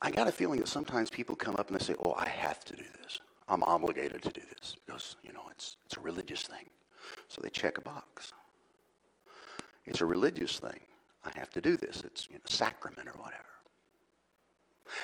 I 0.03 0.11
got 0.11 0.27
a 0.27 0.33
feeling 0.33 0.59
that 0.59 0.67
sometimes 0.67 1.09
people 1.09 1.37
come 1.37 1.55
up 1.55 1.71
and 1.71 1.79
they 1.79 1.85
say, 1.85 1.95
Oh, 2.05 2.15
I 2.19 2.29
have 2.29 2.65
to 2.65 2.75
do 2.75 2.83
this. 3.01 3.21
I'm 3.49 3.63
obligated 3.63 4.23
to 4.23 4.31
do 4.31 4.41
this 4.59 4.75
because, 4.85 5.15
you 5.23 5.33
know, 5.33 5.43
it's, 5.53 5.77
it's 5.87 5.99
a 5.99 6.01
religious 6.01 6.43
thing. 6.43 6.69
So 7.29 7.41
they 7.43 7.49
check 7.49 7.79
a 7.79 7.81
box. 7.81 8.33
It's 9.87 10.01
a 10.01 10.07
religious 10.07 10.59
thing. 10.59 10.81
I 11.25 11.31
have 11.39 11.51
to 11.51 11.61
do 11.61 11.77
this. 11.77 12.03
It's 12.05 12.27
you 12.29 12.35
know, 12.35 12.41
sacrament 12.45 13.07
or 13.07 13.15
whatever. 13.23 13.45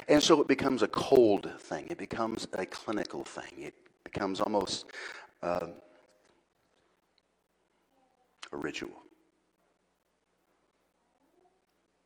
And 0.08 0.20
so 0.20 0.40
it 0.40 0.48
becomes 0.48 0.82
a 0.82 0.88
cold 0.88 1.52
thing. 1.60 1.86
It 1.88 1.98
becomes 1.98 2.48
a 2.54 2.66
clinical 2.66 3.22
thing. 3.22 3.62
It 3.62 3.75
becomes 4.02 4.40
almost 4.40 4.86
uh, 5.40 5.68
a 8.53 8.57
ritual. 8.57 9.03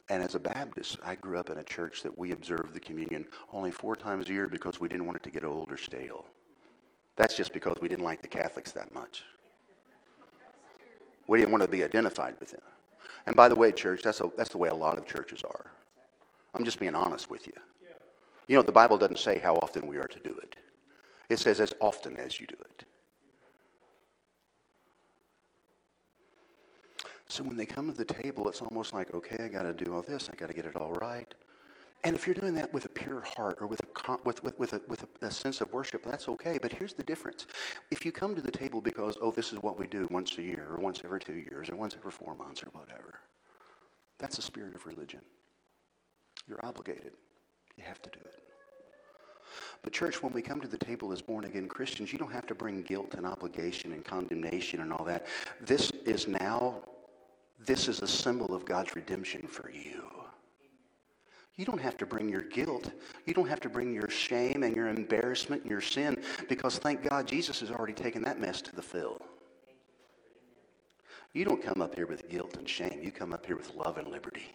And 0.09 0.25
as 0.25 0.35
a 0.35 0.41
Baptist, 0.41 0.99
I 1.05 1.15
grew 1.15 1.39
up 1.39 1.51
in 1.51 1.59
a 1.59 1.63
church 1.63 2.03
that 2.03 2.19
we 2.19 2.33
observed 2.33 2.75
the 2.75 2.81
communion 2.81 3.27
only 3.53 3.71
four 3.71 3.95
times 3.95 4.29
a 4.29 4.33
year 4.33 4.49
because 4.49 4.81
we 4.81 4.89
didn't 4.89 5.07
want 5.07 5.17
it 5.17 5.23
to 5.23 5.31
get 5.31 5.45
old 5.45 5.71
or 5.71 5.77
stale. 5.77 6.25
That's 7.17 7.37
just 7.37 7.53
because 7.53 7.77
we 7.81 7.89
didn't 7.89 8.05
like 8.05 8.21
the 8.21 8.29
Catholics 8.29 8.73
that 8.73 8.93
much. 8.93 9.23
We 11.29 11.39
didn't 11.39 11.53
want 11.53 11.63
to 11.63 11.69
be 11.69 11.85
identified 11.85 12.35
with 12.41 12.51
them. 12.51 12.63
And 13.27 13.37
by 13.37 13.49
the 13.49 13.55
way, 13.55 13.71
church, 13.71 14.03
that's, 14.03 14.21
a, 14.21 14.31
that's 14.37 14.51
the 14.51 14.59
way 14.59 14.69
a 14.69 14.75
lot 14.75 14.99
of 14.99 15.07
churches 15.07 15.43
are. 15.45 15.67
I'm 16.55 16.65
just 16.65 16.81
being 16.81 16.97
honest 16.97 17.31
with 17.31 17.47
you. 17.47 17.53
You 18.49 18.57
know, 18.57 18.63
the 18.63 18.73
Bible 18.73 18.99
doesn't 18.99 19.21
say 19.21 19.39
how 19.39 19.55
often 19.57 19.87
we 19.87 19.99
are 19.99 20.09
to 20.09 20.19
do 20.19 20.37
it, 20.43 20.57
it 21.29 21.39
says 21.39 21.61
as 21.61 21.73
often 21.79 22.17
as 22.17 22.41
you 22.41 22.49
do 22.49 22.57
it. 22.59 22.85
So 27.31 27.45
when 27.45 27.57
they 27.57 27.65
come 27.65 27.89
to 27.89 27.97
the 27.97 28.05
table, 28.05 28.49
it's 28.49 28.61
almost 28.61 28.93
like, 28.93 29.15
okay, 29.15 29.45
I 29.45 29.49
got 29.49 29.63
to 29.63 29.73
do 29.73 29.95
all 29.95 30.03
this, 30.03 30.29
I 30.33 30.35
got 30.35 30.49
to 30.49 30.55
get 30.55 30.67
it 30.67 30.75
all 30.75 30.93
right. 30.95 31.33
And 32.03 32.17
if 32.17 32.27
you're 32.27 32.35
doing 32.35 32.55
that 32.55 32.73
with 32.73 32.87
a 32.87 32.89
pure 32.89 33.21
heart 33.21 33.59
or 33.61 33.69
with 33.69 33.81
a, 33.81 34.17
with, 34.25 34.43
with, 34.43 34.59
with, 34.59 34.73
a, 34.73 34.81
with 34.89 35.07
a, 35.23 35.31
sense 35.31 35.61
of 35.61 35.73
worship, 35.73 36.03
that's 36.03 36.29
okay. 36.29 36.59
But 36.61 36.73
here's 36.73 36.95
the 36.95 37.05
difference. 37.05 37.47
If 37.93 38.05
you 38.05 38.11
come 38.11 38.35
to 38.35 38.43
the 38.43 38.51
table 38.51 38.81
because, 38.81 39.17
oh, 39.23 39.31
this 39.31 39.53
is 39.53 39.63
what 39.63 39.79
we 39.79 39.87
do 39.87 40.09
once 40.11 40.39
a 40.39 40.43
year 40.43 40.67
or 40.71 40.79
once 40.79 41.03
every 41.05 41.21
two 41.21 41.35
years 41.35 41.69
or 41.71 41.77
once 41.77 41.95
every 41.97 42.11
four 42.11 42.35
months 42.35 42.65
or 42.65 42.71
whatever, 42.73 43.21
that's 44.19 44.37
the 44.37 44.43
spirit 44.43 44.75
of 44.75 44.85
religion. 44.87 45.21
You're 46.49 46.65
obligated. 46.65 47.13
You 47.77 47.85
have 47.85 48.03
to 48.03 48.11
do 48.11 48.19
it. 48.25 48.43
But, 49.83 49.93
church, 49.93 50.23
when 50.23 50.33
we 50.33 50.43
come 50.43 50.61
to 50.61 50.69
the 50.69 50.79
table 50.79 51.13
as 51.13 51.23
born 51.23 51.45
again 51.45 51.69
Christians, 51.69 52.13
you 52.13 52.19
don't 52.19 52.33
have 52.33 52.47
to 52.47 52.55
bring 52.55 52.83
guilt 52.83 53.15
and 53.15 53.25
obligation 53.25 53.93
and 53.93 54.05
condemnation 54.05 54.81
and 54.81 54.93
all 54.93 55.05
that. 55.05 55.27
This 55.61 55.91
is 56.05 56.27
now, 56.27 56.83
this 57.67 57.88
is 57.88 58.02
a 58.02 58.09
symbol 58.09 58.55
of 58.55 58.64
God's 58.64 58.95
redemption 58.95 59.47
for 59.47 59.71
you. 59.71 60.02
You 61.57 61.67
don't 61.67 61.81
have 61.81 61.99
to 61.99 62.07
bring 62.07 62.29
your 62.29 62.43
guilt. 62.43 62.90
You 63.26 63.35
don't 63.35 63.49
have 63.49 63.61
to 63.61 63.69
bring 63.69 63.93
your 63.93 64.09
shame 64.09 64.62
and 64.62 64.75
your 64.75 64.88
embarrassment 64.88 65.62
and 65.62 65.71
your 65.71 65.83
sin 65.83 66.23
because 66.49 66.79
thank 66.79 67.07
God 67.07 67.29
Jesus 67.29 67.61
has 67.61 67.71
already 67.71 67.93
taken 67.93 68.23
that 68.23 68.40
mess 68.40 68.62
to 68.62 68.75
the 68.75 68.81
fill. 68.83 69.21
You 71.35 71.45
don't 71.45 71.62
come 71.62 71.83
up 71.83 71.95
here 71.95 72.07
with 72.07 72.29
guilt 72.29 72.57
and 72.57 72.69
shame. 72.69 73.00
You 73.02 73.12
come 73.12 73.33
up 73.33 73.45
here 73.45 73.57
with 73.57 73.75
love 73.75 73.99
and 73.99 74.09
liberty. 74.09 74.52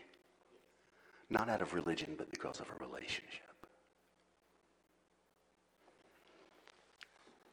Not 1.30 1.48
out 1.48 1.62
of 1.62 1.74
religion, 1.74 2.16
but 2.18 2.32
because 2.32 2.60
of 2.60 2.68
a 2.70 2.84
relationship. 2.84 3.42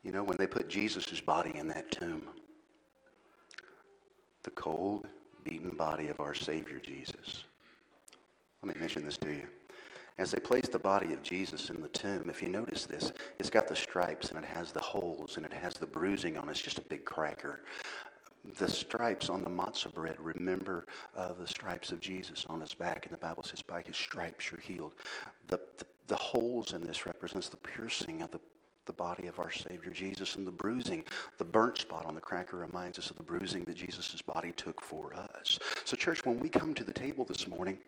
You 0.02 0.10
know, 0.10 0.24
when 0.24 0.36
they 0.36 0.46
put 0.46 0.68
Jesus' 0.68 1.20
body 1.20 1.52
in 1.54 1.68
that 1.68 1.90
tomb, 1.92 2.22
the 4.42 4.50
cold, 4.50 5.06
beaten 5.44 5.70
body 5.70 6.08
of 6.08 6.20
our 6.20 6.34
Savior 6.34 6.78
Jesus. 6.78 7.44
Let 8.62 8.74
me 8.74 8.80
mention 8.80 9.04
this 9.04 9.16
to 9.18 9.30
you. 9.30 9.46
As 10.18 10.30
they 10.30 10.40
placed 10.40 10.72
the 10.72 10.78
body 10.78 11.12
of 11.14 11.22
Jesus 11.22 11.70
in 11.70 11.80
the 11.80 11.88
tomb, 11.88 12.28
if 12.28 12.42
you 12.42 12.48
notice 12.48 12.84
this, 12.84 13.12
it's 13.38 13.50
got 13.50 13.66
the 13.66 13.74
stripes 13.74 14.30
and 14.30 14.38
it 14.38 14.44
has 14.44 14.70
the 14.70 14.80
holes 14.80 15.36
and 15.36 15.46
it 15.46 15.52
has 15.52 15.74
the 15.74 15.86
bruising 15.86 16.36
on 16.36 16.48
it. 16.48 16.52
It's 16.52 16.60
just 16.60 16.78
a 16.78 16.82
big 16.82 17.04
cracker. 17.04 17.60
The 18.58 18.68
stripes 18.68 19.30
on 19.30 19.42
the 19.42 19.50
matzah 19.50 19.92
bread, 19.94 20.16
remember 20.18 20.86
uh, 21.16 21.32
the 21.32 21.46
stripes 21.46 21.92
of 21.92 22.00
Jesus 22.00 22.44
on 22.48 22.60
his 22.60 22.74
back, 22.74 23.06
and 23.06 23.14
the 23.14 23.18
Bible 23.18 23.42
says, 23.42 23.62
by 23.62 23.82
his 23.82 23.96
stripes 23.96 24.50
you're 24.50 24.60
healed. 24.60 24.92
The, 25.46 25.60
the, 25.78 25.86
the 26.08 26.16
holes 26.16 26.72
in 26.72 26.82
this 26.82 27.06
represents 27.06 27.48
the 27.48 27.56
piercing 27.56 28.20
of 28.20 28.30
the 28.32 28.40
the 28.86 28.92
body 28.92 29.26
of 29.26 29.38
our 29.38 29.50
Savior 29.50 29.90
Jesus 29.90 30.36
and 30.36 30.46
the 30.46 30.52
bruising, 30.52 31.04
the 31.38 31.44
burnt 31.44 31.78
spot 31.78 32.06
on 32.06 32.14
the 32.14 32.20
cracker 32.20 32.56
reminds 32.56 32.98
us 32.98 33.10
of 33.10 33.16
the 33.16 33.22
bruising 33.22 33.64
that 33.64 33.76
Jesus' 33.76 34.22
body 34.22 34.52
took 34.52 34.80
for 34.80 35.14
us. 35.14 35.58
So, 35.84 35.96
church, 35.96 36.24
when 36.24 36.40
we 36.40 36.48
come 36.48 36.74
to 36.74 36.84
the 36.84 36.92
table 36.92 37.24
this 37.24 37.46
morning, 37.46 37.78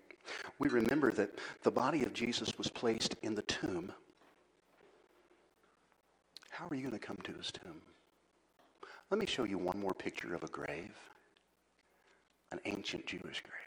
we 0.59 0.69
remember 0.69 1.11
that 1.13 1.31
the 1.63 1.71
body 1.71 2.05
of 2.05 2.13
Jesus 2.13 2.57
was 2.57 2.69
placed 2.69 3.17
in 3.23 3.35
the 3.35 3.43
tomb. 3.43 3.93
How 6.51 6.69
are 6.71 6.75
you 6.75 6.83
going 6.83 6.93
to 6.93 7.05
come 7.05 7.19
to 7.25 7.33
his 7.33 7.51
tomb? 7.51 7.81
Let 9.11 9.19
me 9.19 9.27
show 9.27 9.45
you 9.45 9.59
one 9.59 9.79
more 9.79 9.95
picture 9.95 10.35
of 10.35 10.45
a 10.45 10.49
grave, 10.49 10.95
an 12.53 12.61
ancient 12.65 13.07
Jewish 13.07 13.43
grave. 13.43 13.65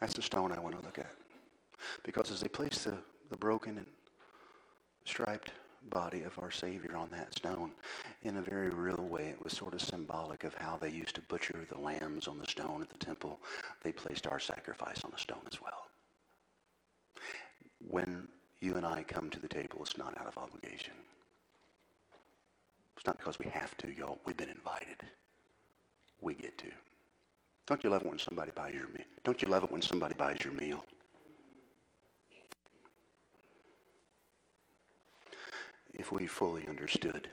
That's 0.00 0.14
the 0.14 0.22
stone 0.22 0.52
I 0.52 0.60
want 0.60 0.78
to 0.78 0.84
look 0.84 0.98
at. 0.98 1.15
Because 2.02 2.30
as 2.30 2.40
they 2.40 2.48
placed 2.48 2.84
the, 2.84 2.94
the 3.30 3.36
broken 3.36 3.78
and 3.78 3.86
striped 5.04 5.52
body 5.90 6.22
of 6.22 6.36
our 6.40 6.50
Savior 6.50 6.96
on 6.96 7.08
that 7.10 7.34
stone, 7.34 7.70
in 8.22 8.36
a 8.36 8.42
very 8.42 8.70
real 8.70 9.06
way, 9.08 9.28
it 9.28 9.42
was 9.42 9.52
sort 9.52 9.74
of 9.74 9.80
symbolic 9.80 10.44
of 10.44 10.54
how 10.54 10.76
they 10.76 10.90
used 10.90 11.14
to 11.14 11.20
butcher 11.22 11.66
the 11.70 11.78
lambs 11.78 12.26
on 12.26 12.38
the 12.38 12.46
stone 12.46 12.82
at 12.82 12.90
the 12.90 13.04
temple. 13.04 13.38
They 13.82 13.92
placed 13.92 14.26
our 14.26 14.40
sacrifice 14.40 15.04
on 15.04 15.10
the 15.12 15.18
stone 15.18 15.42
as 15.50 15.60
well. 15.62 15.86
When 17.88 18.28
you 18.60 18.74
and 18.74 18.86
I 18.86 19.04
come 19.04 19.30
to 19.30 19.38
the 19.38 19.48
table, 19.48 19.78
it's 19.80 19.98
not 19.98 20.18
out 20.18 20.26
of 20.26 20.38
obligation. 20.38 20.94
It's 22.96 23.06
not 23.06 23.18
because 23.18 23.38
we 23.38 23.46
have 23.46 23.76
to, 23.78 23.92
y'all. 23.92 24.18
We've 24.24 24.36
been 24.36 24.48
invited. 24.48 24.96
We 26.20 26.34
get 26.34 26.56
to. 26.58 26.66
Don't 27.66 27.82
you 27.84 27.90
love 27.90 28.02
it 28.02 28.08
when 28.08 28.18
somebody 28.18 28.52
buys 28.54 28.74
your 28.74 28.88
meal? 28.88 29.04
Don't 29.24 29.42
you 29.42 29.48
love 29.48 29.64
it 29.64 29.70
when 29.70 29.82
somebody 29.82 30.14
buys 30.14 30.38
your 30.42 30.54
meal? 30.54 30.84
If 35.96 36.12
we 36.12 36.26
fully 36.26 36.68
understood 36.68 37.28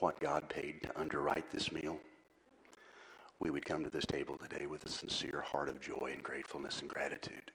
what 0.00 0.20
God 0.20 0.48
paid 0.48 0.82
to 0.82 1.00
underwrite 1.00 1.50
this 1.50 1.70
meal, 1.72 1.98
we 3.38 3.50
would 3.50 3.64
come 3.64 3.84
to 3.84 3.90
this 3.90 4.06
table 4.06 4.36
today 4.36 4.66
with 4.66 4.84
a 4.84 4.88
sincere 4.88 5.40
heart 5.40 5.68
of 5.68 5.80
joy 5.80 6.10
and 6.12 6.22
gratefulness 6.22 6.80
and 6.80 6.90
gratitude. 6.90 7.50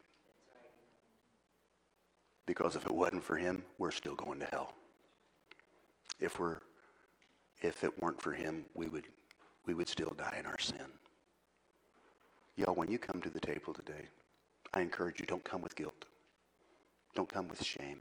Because 2.45 2.75
if 2.75 2.85
it 2.85 2.91
wasn't 2.91 3.23
for 3.23 3.35
him, 3.35 3.63
we're 3.77 3.91
still 3.91 4.15
going 4.15 4.39
to 4.39 4.47
hell. 4.47 4.73
If 6.19 6.39
we're 6.39 6.57
if 7.61 7.83
it 7.83 8.01
weren't 8.01 8.21
for 8.21 8.31
him, 8.31 8.65
we 8.73 8.87
would 8.87 9.05
we 9.65 9.73
would 9.73 9.89
still 9.89 10.13
die 10.17 10.37
in 10.39 10.45
our 10.45 10.59
sin. 10.59 10.87
Y'all, 12.55 12.75
when 12.75 12.89
you 12.89 12.97
come 12.97 13.21
to 13.21 13.29
the 13.29 13.39
table 13.39 13.73
today, 13.73 14.07
I 14.73 14.81
encourage 14.81 15.19
you, 15.19 15.25
don't 15.25 15.43
come 15.43 15.61
with 15.61 15.75
guilt. 15.75 16.05
Don't 17.13 17.31
come 17.31 17.47
with 17.47 17.63
shame. 17.63 17.99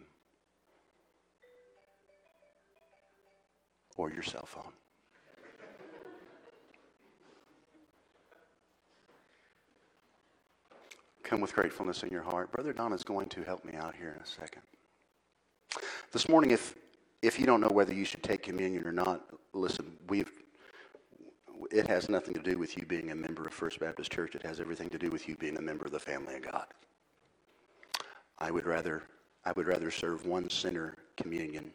Or 3.96 4.10
your 4.10 4.22
cell 4.22 4.46
phone. 4.46 4.72
Come 11.22 11.40
with 11.40 11.54
gratefulness 11.54 12.04
in 12.04 12.10
your 12.10 12.22
heart. 12.22 12.52
Brother 12.52 12.72
Don 12.72 12.92
is 12.92 13.02
going 13.02 13.28
to 13.30 13.42
help 13.42 13.64
me 13.64 13.74
out 13.74 13.96
here 13.96 14.14
in 14.16 14.22
a 14.22 14.26
second. 14.26 14.62
This 16.12 16.28
morning, 16.28 16.52
if 16.52 16.76
if 17.20 17.40
you 17.40 17.46
don't 17.46 17.60
know 17.60 17.68
whether 17.68 17.92
you 17.92 18.04
should 18.04 18.22
take 18.22 18.42
communion 18.42 18.86
or 18.86 18.92
not, 18.92 19.22
listen, 19.52 19.96
we've 20.08 20.30
it 21.72 21.88
has 21.88 22.08
nothing 22.08 22.34
to 22.34 22.40
do 22.40 22.58
with 22.58 22.76
you 22.76 22.86
being 22.86 23.10
a 23.10 23.14
member 23.14 23.44
of 23.44 23.52
First 23.52 23.80
Baptist 23.80 24.12
Church. 24.12 24.36
It 24.36 24.42
has 24.42 24.60
everything 24.60 24.88
to 24.90 24.98
do 24.98 25.10
with 25.10 25.28
you 25.28 25.34
being 25.36 25.56
a 25.56 25.60
member 25.60 25.84
of 25.84 25.90
the 25.90 25.98
family 25.98 26.36
of 26.36 26.42
God. 26.42 26.66
I 28.38 28.52
would 28.52 28.66
rather 28.66 29.02
I 29.44 29.52
would 29.52 29.66
rather 29.66 29.90
serve 29.90 30.26
one 30.26 30.48
sinner 30.48 30.96
communion 31.16 31.72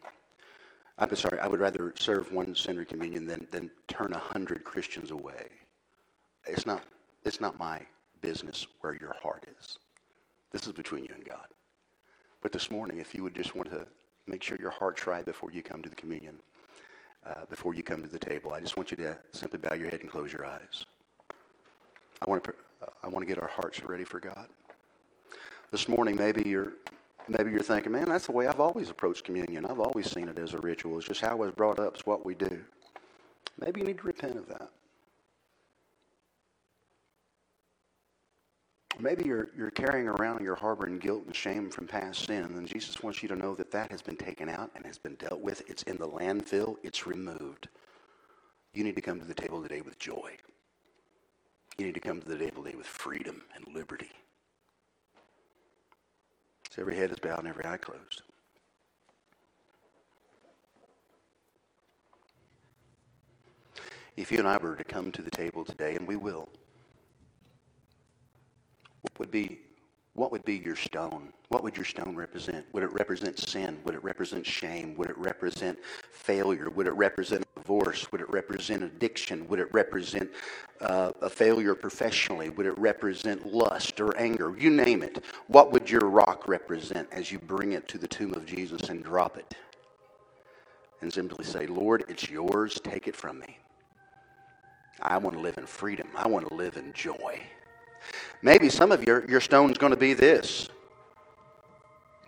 I'm 0.98 1.14
sorry, 1.16 1.38
I 1.40 1.48
would 1.48 1.60
rather 1.60 1.94
serve 1.98 2.32
one 2.32 2.54
sinner 2.54 2.84
communion 2.84 3.26
than, 3.26 3.46
than 3.50 3.70
turn 3.88 4.12
a 4.12 4.18
hundred 4.18 4.64
Christians 4.64 5.10
away. 5.10 5.48
It's 6.46 6.66
not, 6.66 6.82
it's 7.24 7.40
not 7.40 7.58
my 7.58 7.80
business 8.20 8.66
where 8.80 8.94
your 8.94 9.14
heart 9.22 9.46
is. 9.58 9.78
This 10.50 10.66
is 10.66 10.72
between 10.72 11.04
you 11.04 11.10
and 11.14 11.24
God. 11.24 11.46
But 12.42 12.52
this 12.52 12.70
morning, 12.70 12.98
if 12.98 13.14
you 13.14 13.22
would 13.22 13.34
just 13.34 13.54
want 13.54 13.70
to 13.70 13.86
make 14.26 14.42
sure 14.42 14.58
your 14.60 14.70
heart's 14.70 15.06
right 15.06 15.24
before 15.24 15.50
you 15.50 15.62
come 15.62 15.82
to 15.82 15.88
the 15.88 15.96
communion, 15.96 16.36
uh, 17.26 17.46
before 17.48 17.74
you 17.74 17.82
come 17.82 18.02
to 18.02 18.08
the 18.08 18.18
table, 18.18 18.52
I 18.52 18.60
just 18.60 18.76
want 18.76 18.90
you 18.90 18.96
to 18.98 19.16
simply 19.32 19.58
bow 19.58 19.74
your 19.74 19.88
head 19.88 20.00
and 20.00 20.10
close 20.10 20.32
your 20.32 20.44
eyes. 20.44 20.84
I 22.20 22.28
want 22.28 22.44
to, 22.44 22.54
I 23.02 23.08
want 23.08 23.26
to 23.26 23.26
get 23.26 23.40
our 23.40 23.48
hearts 23.48 23.82
ready 23.84 24.04
for 24.04 24.20
God. 24.20 24.48
This 25.70 25.88
morning, 25.88 26.16
maybe 26.16 26.42
you're 26.48 26.74
Maybe 27.38 27.50
you're 27.50 27.60
thinking, 27.60 27.92
man, 27.92 28.10
that's 28.10 28.26
the 28.26 28.32
way 28.32 28.46
I've 28.46 28.60
always 28.60 28.90
approached 28.90 29.24
communion. 29.24 29.64
I've 29.64 29.80
always 29.80 30.10
seen 30.10 30.28
it 30.28 30.38
as 30.38 30.52
a 30.52 30.58
ritual. 30.58 30.98
It's 30.98 31.08
just 31.08 31.22
how 31.22 31.30
I 31.30 31.34
was 31.34 31.52
brought 31.52 31.78
up. 31.78 31.94
It's 31.94 32.04
what 32.04 32.26
we 32.26 32.34
do. 32.34 32.60
Maybe 33.58 33.80
you 33.80 33.86
need 33.86 33.98
to 33.98 34.06
repent 34.06 34.36
of 34.36 34.46
that. 34.48 34.68
Maybe 39.00 39.24
you're, 39.24 39.48
you're 39.56 39.70
carrying 39.70 40.08
around 40.08 40.36
and 40.36 40.44
you're 40.44 40.54
harboring 40.54 40.98
guilt 40.98 41.22
and 41.24 41.34
shame 41.34 41.70
from 41.70 41.86
past 41.86 42.26
sin, 42.26 42.44
and 42.44 42.68
Jesus 42.68 43.02
wants 43.02 43.22
you 43.22 43.28
to 43.30 43.36
know 43.36 43.54
that 43.54 43.70
that 43.70 43.90
has 43.90 44.02
been 44.02 44.16
taken 44.16 44.50
out 44.50 44.70
and 44.76 44.84
has 44.84 44.98
been 44.98 45.14
dealt 45.14 45.40
with. 45.40 45.62
It's 45.66 45.82
in 45.84 45.96
the 45.96 46.06
landfill, 46.06 46.76
it's 46.82 47.06
removed. 47.06 47.68
You 48.74 48.84
need 48.84 48.96
to 48.96 49.00
come 49.00 49.18
to 49.18 49.26
the 49.26 49.32
table 49.32 49.62
today 49.62 49.80
with 49.80 49.98
joy. 49.98 50.36
You 51.78 51.86
need 51.86 51.94
to 51.94 52.00
come 52.00 52.20
to 52.20 52.28
the 52.28 52.36
table 52.36 52.62
today 52.62 52.76
with 52.76 52.86
freedom 52.86 53.42
and 53.56 53.74
liberty. 53.74 54.10
So 56.74 56.80
every 56.80 56.96
head 56.96 57.10
is 57.10 57.18
bowed 57.18 57.40
and 57.40 57.48
every 57.48 57.66
eye 57.66 57.76
closed. 57.76 58.22
If 64.16 64.32
you 64.32 64.38
and 64.38 64.48
I 64.48 64.56
were 64.56 64.74
to 64.76 64.84
come 64.84 65.12
to 65.12 65.20
the 65.20 65.30
table 65.30 65.66
today, 65.66 65.96
and 65.96 66.08
we 66.08 66.16
will, 66.16 66.48
what 69.02 69.18
would 69.18 69.30
be 69.30 69.60
what 70.14 70.30
would 70.30 70.44
be 70.44 70.56
your 70.56 70.76
stone? 70.76 71.32
What 71.48 71.62
would 71.62 71.74
your 71.74 71.86
stone 71.86 72.14
represent? 72.14 72.66
Would 72.72 72.82
it 72.82 72.92
represent 72.92 73.38
sin? 73.38 73.78
Would 73.84 73.94
it 73.94 74.04
represent 74.04 74.44
shame? 74.44 74.94
Would 74.96 75.08
it 75.08 75.16
represent 75.16 75.78
failure? 76.10 76.68
Would 76.68 76.86
it 76.86 76.92
represent 76.92 77.46
divorce? 77.56 78.12
Would 78.12 78.20
it 78.20 78.30
represent 78.30 78.82
addiction? 78.82 79.48
Would 79.48 79.58
it 79.58 79.72
represent 79.72 80.30
uh, 80.82 81.12
a 81.22 81.30
failure 81.30 81.74
professionally? 81.74 82.50
Would 82.50 82.66
it 82.66 82.78
represent 82.78 83.46
lust 83.46 84.00
or 84.00 84.14
anger? 84.18 84.54
You 84.58 84.70
name 84.70 85.02
it. 85.02 85.24
What 85.46 85.72
would 85.72 85.88
your 85.88 86.06
rock 86.06 86.46
represent 86.46 87.08
as 87.10 87.32
you 87.32 87.38
bring 87.38 87.72
it 87.72 87.88
to 87.88 87.96
the 87.96 88.08
tomb 88.08 88.34
of 88.34 88.44
Jesus 88.44 88.90
and 88.90 89.02
drop 89.02 89.38
it? 89.38 89.54
And 91.00 91.10
simply 91.10 91.44
say, 91.44 91.66
Lord, 91.66 92.04
it's 92.08 92.28
yours. 92.28 92.78
Take 92.84 93.08
it 93.08 93.16
from 93.16 93.40
me. 93.40 93.58
I 95.00 95.16
want 95.16 95.36
to 95.36 95.42
live 95.42 95.56
in 95.56 95.66
freedom. 95.66 96.08
I 96.14 96.28
want 96.28 96.46
to 96.48 96.54
live 96.54 96.76
in 96.76 96.92
joy. 96.92 97.40
Maybe 98.42 98.68
some 98.68 98.90
of 98.90 99.04
your, 99.06 99.24
your 99.28 99.40
stone's 99.40 99.78
going 99.78 99.92
to 99.92 99.98
be 99.98 100.14
this. 100.14 100.68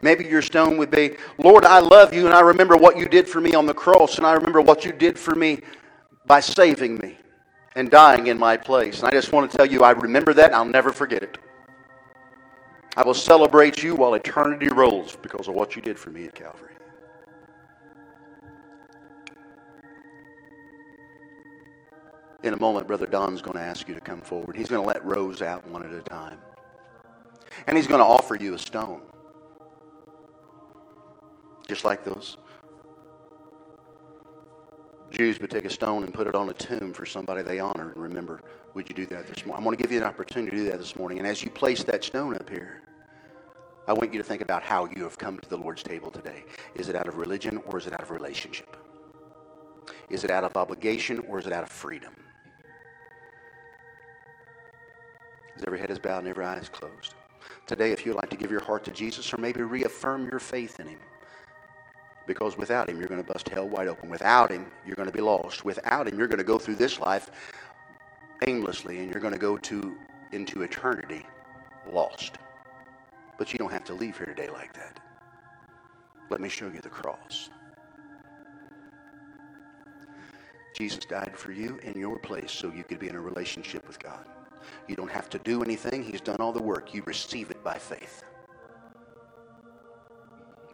Maybe 0.01 0.25
your 0.25 0.43
stone 0.43 0.77
would 0.77 0.91
be, 0.91 1.17
Lord, 1.39 1.65
I 1.65 1.81
love 1.81 2.13
you 2.13 2.27
and 2.27 2.35
I 2.35 2.41
remember 2.41 2.77
what 2.77 2.97
you 2.97 3.07
did 3.07 3.29
for 3.29 3.41
me 3.41 3.55
on 3.55 3.67
the 3.67 3.75
cross 3.75 4.19
and 4.19 4.27
I 4.27 4.33
remember 4.35 4.61
what 4.61 4.85
you 4.85 4.93
did 4.93 5.19
for 5.19 5.35
me 5.35 5.61
by 6.27 6.41
saving 6.41 6.99
me 6.99 7.17
and 7.75 7.91
dying 7.91 8.29
in 8.29 8.39
my 8.39 8.57
place. 8.57 9.01
And 9.01 9.09
I 9.09 9.13
just 9.13 9.33
want 9.33 9.51
to 9.51 9.57
tell 9.57 9.67
you, 9.67 9.83
I 9.83 9.93
remember 9.93 10.35
that 10.35 10.47
and 10.47 10.55
I'll 10.55 10.65
never 10.65 10.93
forget 10.93 11.23
it. 11.23 11.39
I 12.97 13.03
will 13.03 13.15
celebrate 13.15 13.83
you 13.83 13.97
while 13.97 14.15
eternity 14.15 14.69
rolls 14.69 15.17
because 15.17 15.49
of 15.49 15.55
what 15.55 15.75
you 15.75 15.83
did 15.83 15.99
for 15.99 16.11
me 16.11 16.27
at 16.27 16.35
Calvary. 16.35 16.75
In 22.45 22.53
a 22.53 22.61
moment, 22.61 22.87
Brother 22.87 23.07
Don's 23.07 23.41
going 23.41 23.57
to 23.57 23.63
ask 23.63 23.89
you 23.89 23.95
to 23.95 24.03
come 24.03 24.21
forward. 24.21 24.55
He's 24.55 24.69
going 24.69 24.83
to 24.83 24.87
let 24.87 25.03
rows 25.03 25.41
out 25.41 25.67
one 25.67 25.83
at 25.83 25.91
a 25.91 26.03
time. 26.03 26.39
And 27.67 27.75
he's 27.75 27.87
going 27.87 28.01
to 28.01 28.05
offer 28.05 28.35
you 28.35 28.53
a 28.53 28.59
stone. 28.59 29.01
Just 31.67 31.87
like 31.87 32.05
those 32.05 32.37
Jews 35.11 35.41
would 35.41 35.51
take 35.51 35.65
a 35.65 35.71
stone 35.71 36.05
and 36.05 36.13
put 36.13 36.27
it 36.27 36.35
on 36.35 36.51
a 36.51 36.53
tomb 36.53 36.93
for 36.93 37.07
somebody 37.07 37.41
they 37.41 37.61
honor 37.61 37.93
and 37.93 38.03
remember. 38.03 38.43
Would 38.75 38.91
you 38.91 38.95
do 38.95 39.07
that 39.07 39.27
this 39.27 39.47
morning? 39.47 39.57
I'm 39.57 39.65
going 39.65 39.79
to 39.79 39.83
give 39.83 39.91
you 39.91 39.99
an 39.99 40.05
opportunity 40.05 40.51
to 40.51 40.65
do 40.65 40.71
that 40.71 40.79
this 40.79 40.97
morning. 40.97 41.19
And 41.21 41.27
as 41.27 41.43
you 41.43 41.49
place 41.51 41.83
that 41.85 42.05
stone 42.05 42.35
up 42.35 42.51
here, 42.51 42.83
I 43.89 43.95
want 43.95 44.13
you 44.13 44.19
to 44.19 44.25
think 44.25 44.43
about 44.43 44.63
how 44.63 44.85
you 44.85 45.05
have 45.05 45.17
come 45.17 45.39
to 45.39 45.49
the 45.49 45.57
Lord's 45.57 45.83
table 45.83 46.11
today. 46.11 46.45
Is 46.75 46.91
it 46.91 46.95
out 46.95 47.09
of 47.09 47.17
religion 47.17 47.63
or 47.65 47.79
is 47.79 47.87
it 47.87 47.95
out 47.95 48.03
of 48.03 48.11
relationship? 48.11 48.77
Is 50.11 50.25
it 50.25 50.31
out 50.31 50.45
of 50.45 50.55
obligation 50.59 51.21
or 51.21 51.39
is 51.39 51.47
it 51.47 51.53
out 51.55 51.63
of 51.63 51.71
freedom? 51.71 52.13
As 55.57 55.65
every 55.67 55.79
head 55.79 55.91
is 55.91 55.99
bowed 55.99 56.19
and 56.19 56.29
every 56.29 56.45
eye 56.45 56.57
is 56.57 56.69
closed. 56.69 57.15
Today, 57.67 57.93
if 57.93 58.05
you'd 58.05 58.17
like 58.17 58.31
to 58.31 58.37
give 58.37 58.51
your 58.51 58.63
heart 58.63 58.85
to 58.85 58.91
Jesus 58.91 59.33
or 59.33 59.39
maybe 59.39 59.63
reaffirm 59.63 60.29
your 60.29 60.41
faith 60.41 60.81
in 60.81 60.89
Him, 60.89 60.99
because 62.27 62.57
without 62.57 62.89
Him, 62.89 62.99
you're 62.99 63.09
going 63.09 63.23
to 63.23 63.33
bust 63.33 63.49
hell 63.49 63.69
wide 63.69 63.89
open. 63.89 64.09
Without 64.11 64.51
Him, 64.51 64.67
you're 64.87 64.97
going 64.97 65.09
to 65.09 65.15
be 65.15 65.21
lost. 65.21 65.65
Without 65.65 66.09
Him, 66.09 66.19
you're 66.19 66.29
going 66.29 66.39
to 66.39 66.45
go 66.45 66.59
through 66.59 66.77
this 66.77 66.99
life 66.99 67.31
aimlessly 68.47 68.99
and 68.99 69.11
you're 69.11 69.21
going 69.21 69.33
to 69.33 69.39
go 69.39 69.57
to, 69.59 69.97
into 70.33 70.63
eternity 70.63 71.25
lost. 71.91 72.39
But 73.39 73.53
you 73.53 73.59
don't 73.59 73.73
have 73.73 73.85
to 73.85 73.95
leave 73.95 74.17
here 74.17 74.27
today 74.27 74.49
like 74.49 74.73
that. 74.75 75.01
Let 76.31 76.41
me 76.41 76.49
show 76.49 76.67
you 76.67 76.81
the 76.81 76.89
cross. 76.89 77.51
Jesus 80.75 81.05
died 81.05 81.33
for 81.37 81.53
you 81.53 81.79
in 81.83 81.99
your 81.99 82.19
place 82.19 82.51
so 82.51 82.73
you 82.73 82.83
could 82.85 82.99
be 82.99 83.09
in 83.09 83.15
a 83.15 83.21
relationship 83.21 83.87
with 83.87 83.99
God. 83.99 84.25
You 84.89 84.97
don't 84.97 85.11
have 85.11 85.31
to 85.31 85.39
do 85.39 85.63
anything. 85.63 86.03
He's 86.03 86.21
done 86.21 86.37
all 86.41 86.53
the 86.53 86.63
work. 86.63 86.95
You 86.95 87.03
receive 87.07 87.51
it 87.51 87.63
by 87.65 87.79
faith. 87.79 88.23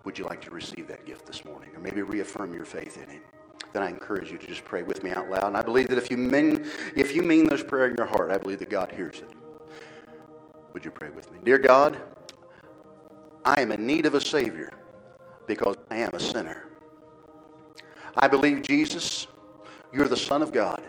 Would 0.05 0.19
you 0.19 0.25
like 0.25 0.41
to 0.43 0.51
receive 0.51 0.89
that 0.89 1.05
gift 1.07 1.27
this 1.27 1.45
morning? 1.45 1.71
Or 1.75 1.81
maybe 1.81 2.03
reaffirm 2.03 2.55
your 2.55 2.65
faith 2.65 2.97
in 2.97 3.09
Him? 3.09 3.23
Then 3.73 3.83
I 3.83 3.89
encourage 3.89 4.33
you 4.33 4.39
to 4.39 4.47
just 4.47 4.65
pray 4.65 4.83
with 4.83 5.05
me 5.05 5.11
out 5.11 5.31
loud. 5.31 5.45
And 5.45 5.57
I 5.57 5.63
believe 5.63 5.89
that 5.89 5.99
if 5.99 6.11
you 6.11 6.17
mean, 6.17 6.67
if 6.97 7.15
you 7.15 7.23
mean 7.23 7.49
this 7.49 7.63
prayer 7.63 7.87
in 7.87 7.95
your 7.97 8.07
heart, 8.07 8.31
I 8.31 8.39
believe 8.39 8.59
that 8.61 8.71
God 8.71 8.91
hears 8.91 9.17
it. 9.19 9.31
Would 10.73 10.85
you 10.85 10.91
pray 10.91 11.11
with 11.11 11.31
me? 11.33 11.39
Dear 11.45 11.59
God, 11.59 11.99
I 13.45 13.61
am 13.61 13.73
in 13.73 13.87
need 13.87 14.07
of 14.07 14.15
a 14.15 14.21
Savior 14.21 14.71
because 15.47 15.77
I 15.91 15.97
am 15.97 16.11
a 16.13 16.21
sinner. 16.21 16.67
I 18.17 18.29
believe, 18.29 18.63
Jesus, 18.63 19.27
you're 19.93 20.09
the 20.09 20.17
Son 20.17 20.43
of 20.43 20.53
God. 20.53 20.83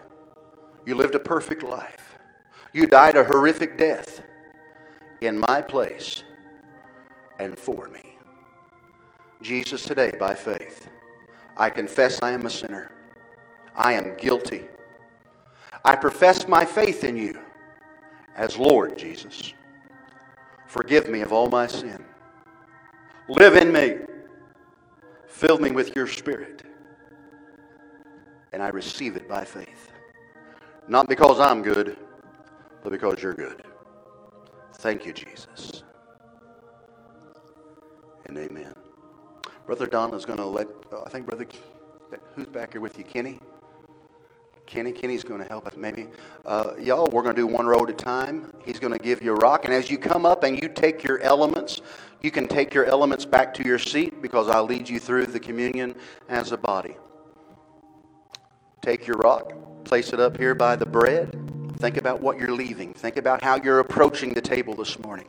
You 0.86 0.96
lived 0.96 1.16
a 1.16 1.20
perfect 1.20 1.64
life. 1.64 2.01
You 2.74 2.88
died 2.88 3.16
a 3.18 3.24
horrific 3.24 3.78
death 3.78 4.22
in 5.20 5.38
my 5.38 5.62
place 5.62 6.24
and 7.40 7.58
for 7.58 7.90
me. 7.90 8.18
Jesus, 9.42 9.84
today, 9.84 10.12
by 10.20 10.34
faith, 10.36 10.90
I 11.58 11.70
confess 11.70 12.22
I 12.22 12.32
am 12.32 12.46
a 12.46 12.50
sinner. 12.50 12.92
I 13.76 13.94
am 13.94 14.16
guilty. 14.18 14.66
I 15.84 15.96
profess 15.96 16.48
my 16.48 16.64
faith 16.64 17.04
in 17.04 17.18
you 17.18 17.40
as 18.36 18.58
Lord 18.58 18.98
Jesus. 18.98 19.54
Forgive 20.68 21.10
me 21.10 21.22
of 21.22 21.34
all 21.34 21.50
my 21.50 21.68
sin. 21.68 22.04
Live 23.28 23.56
in 23.56 23.74
me. 23.74 23.98
Fill 25.28 25.58
me 25.58 25.72
with 25.72 25.96
your 25.96 26.08
spirit. 26.08 26.64
And 28.54 28.62
I 28.62 28.70
receive 28.70 29.16
it 29.16 29.28
by 29.28 29.44
faith. 29.44 29.92
Not 30.88 31.10
because 31.10 31.40
I'm 31.40 31.62
good 31.62 31.98
because 32.90 33.22
you're 33.22 33.34
good. 33.34 33.64
Thank 34.76 35.06
you, 35.06 35.14
Jesus. 35.14 35.84
And 38.26 38.38
amen. 38.38 38.74
Brother 39.66 39.86
Don 39.86 40.14
is 40.14 40.26
going 40.26 40.40
to 40.40 40.46
let, 40.46 40.68
uh, 40.92 41.04
I 41.06 41.10
think, 41.10 41.28
Brother, 41.28 41.46
who's 42.36 42.48
back 42.48 42.74
here 42.74 42.82
with 42.82 42.98
you? 42.98 43.04
Kenny? 43.04 43.40
Kenny, 44.66 44.94
Kenny's 44.94 45.24
going 45.24 45.42
to 45.42 45.48
help 45.48 45.68
us 45.68 45.76
maybe. 45.76 46.08
Uh, 46.46 46.72
y'all, 46.80 47.10
we're 47.12 47.24
going 47.24 47.36
to 47.36 47.42
do 47.42 47.46
one 47.48 47.66
row 47.66 47.84
at 47.84 47.90
a 47.90 47.94
time. 47.94 48.54
He's 48.64 48.80
going 48.80 48.94
to 48.94 49.00
give 49.00 49.22
you 49.22 49.34
a 49.34 49.36
rock. 49.36 49.66
And 49.66 49.74
as 49.74 49.92
you 49.92 49.98
come 49.98 50.26
up 50.26 50.44
and 50.44 50.62
you 50.62 50.70
take 50.70 51.04
your 51.04 51.20
elements, 51.20 51.82
you 52.22 52.32
can 52.32 52.48
take 52.48 52.74
your 52.74 52.86
elements 52.86 53.26
back 53.26 53.54
to 53.56 53.64
your 53.64 53.78
seat 53.78 54.22
because 54.22 54.48
I'll 54.48 54.64
lead 54.64 54.88
you 54.88 55.00
through 55.00 55.26
the 55.26 55.40
communion 55.40 55.96
as 56.30 56.54
a 56.54 56.58
body. 56.58 56.96
Take 58.82 59.06
your 59.06 59.18
rock, 59.18 59.52
place 59.84 60.14
it 60.14 60.20
up 60.20 60.38
here 60.38 60.56
by 60.56 60.76
the 60.76 60.86
bread. 60.86 61.41
Think 61.82 61.98
about 61.98 62.22
what 62.22 62.38
you're 62.38 62.52
leaving. 62.52 62.94
Think 62.94 63.18
about 63.18 63.44
how 63.44 63.56
you're 63.56 63.80
approaching 63.80 64.36
the 64.36 64.42
table 64.42 64.76
this 64.76 65.00
morning. 65.00 65.26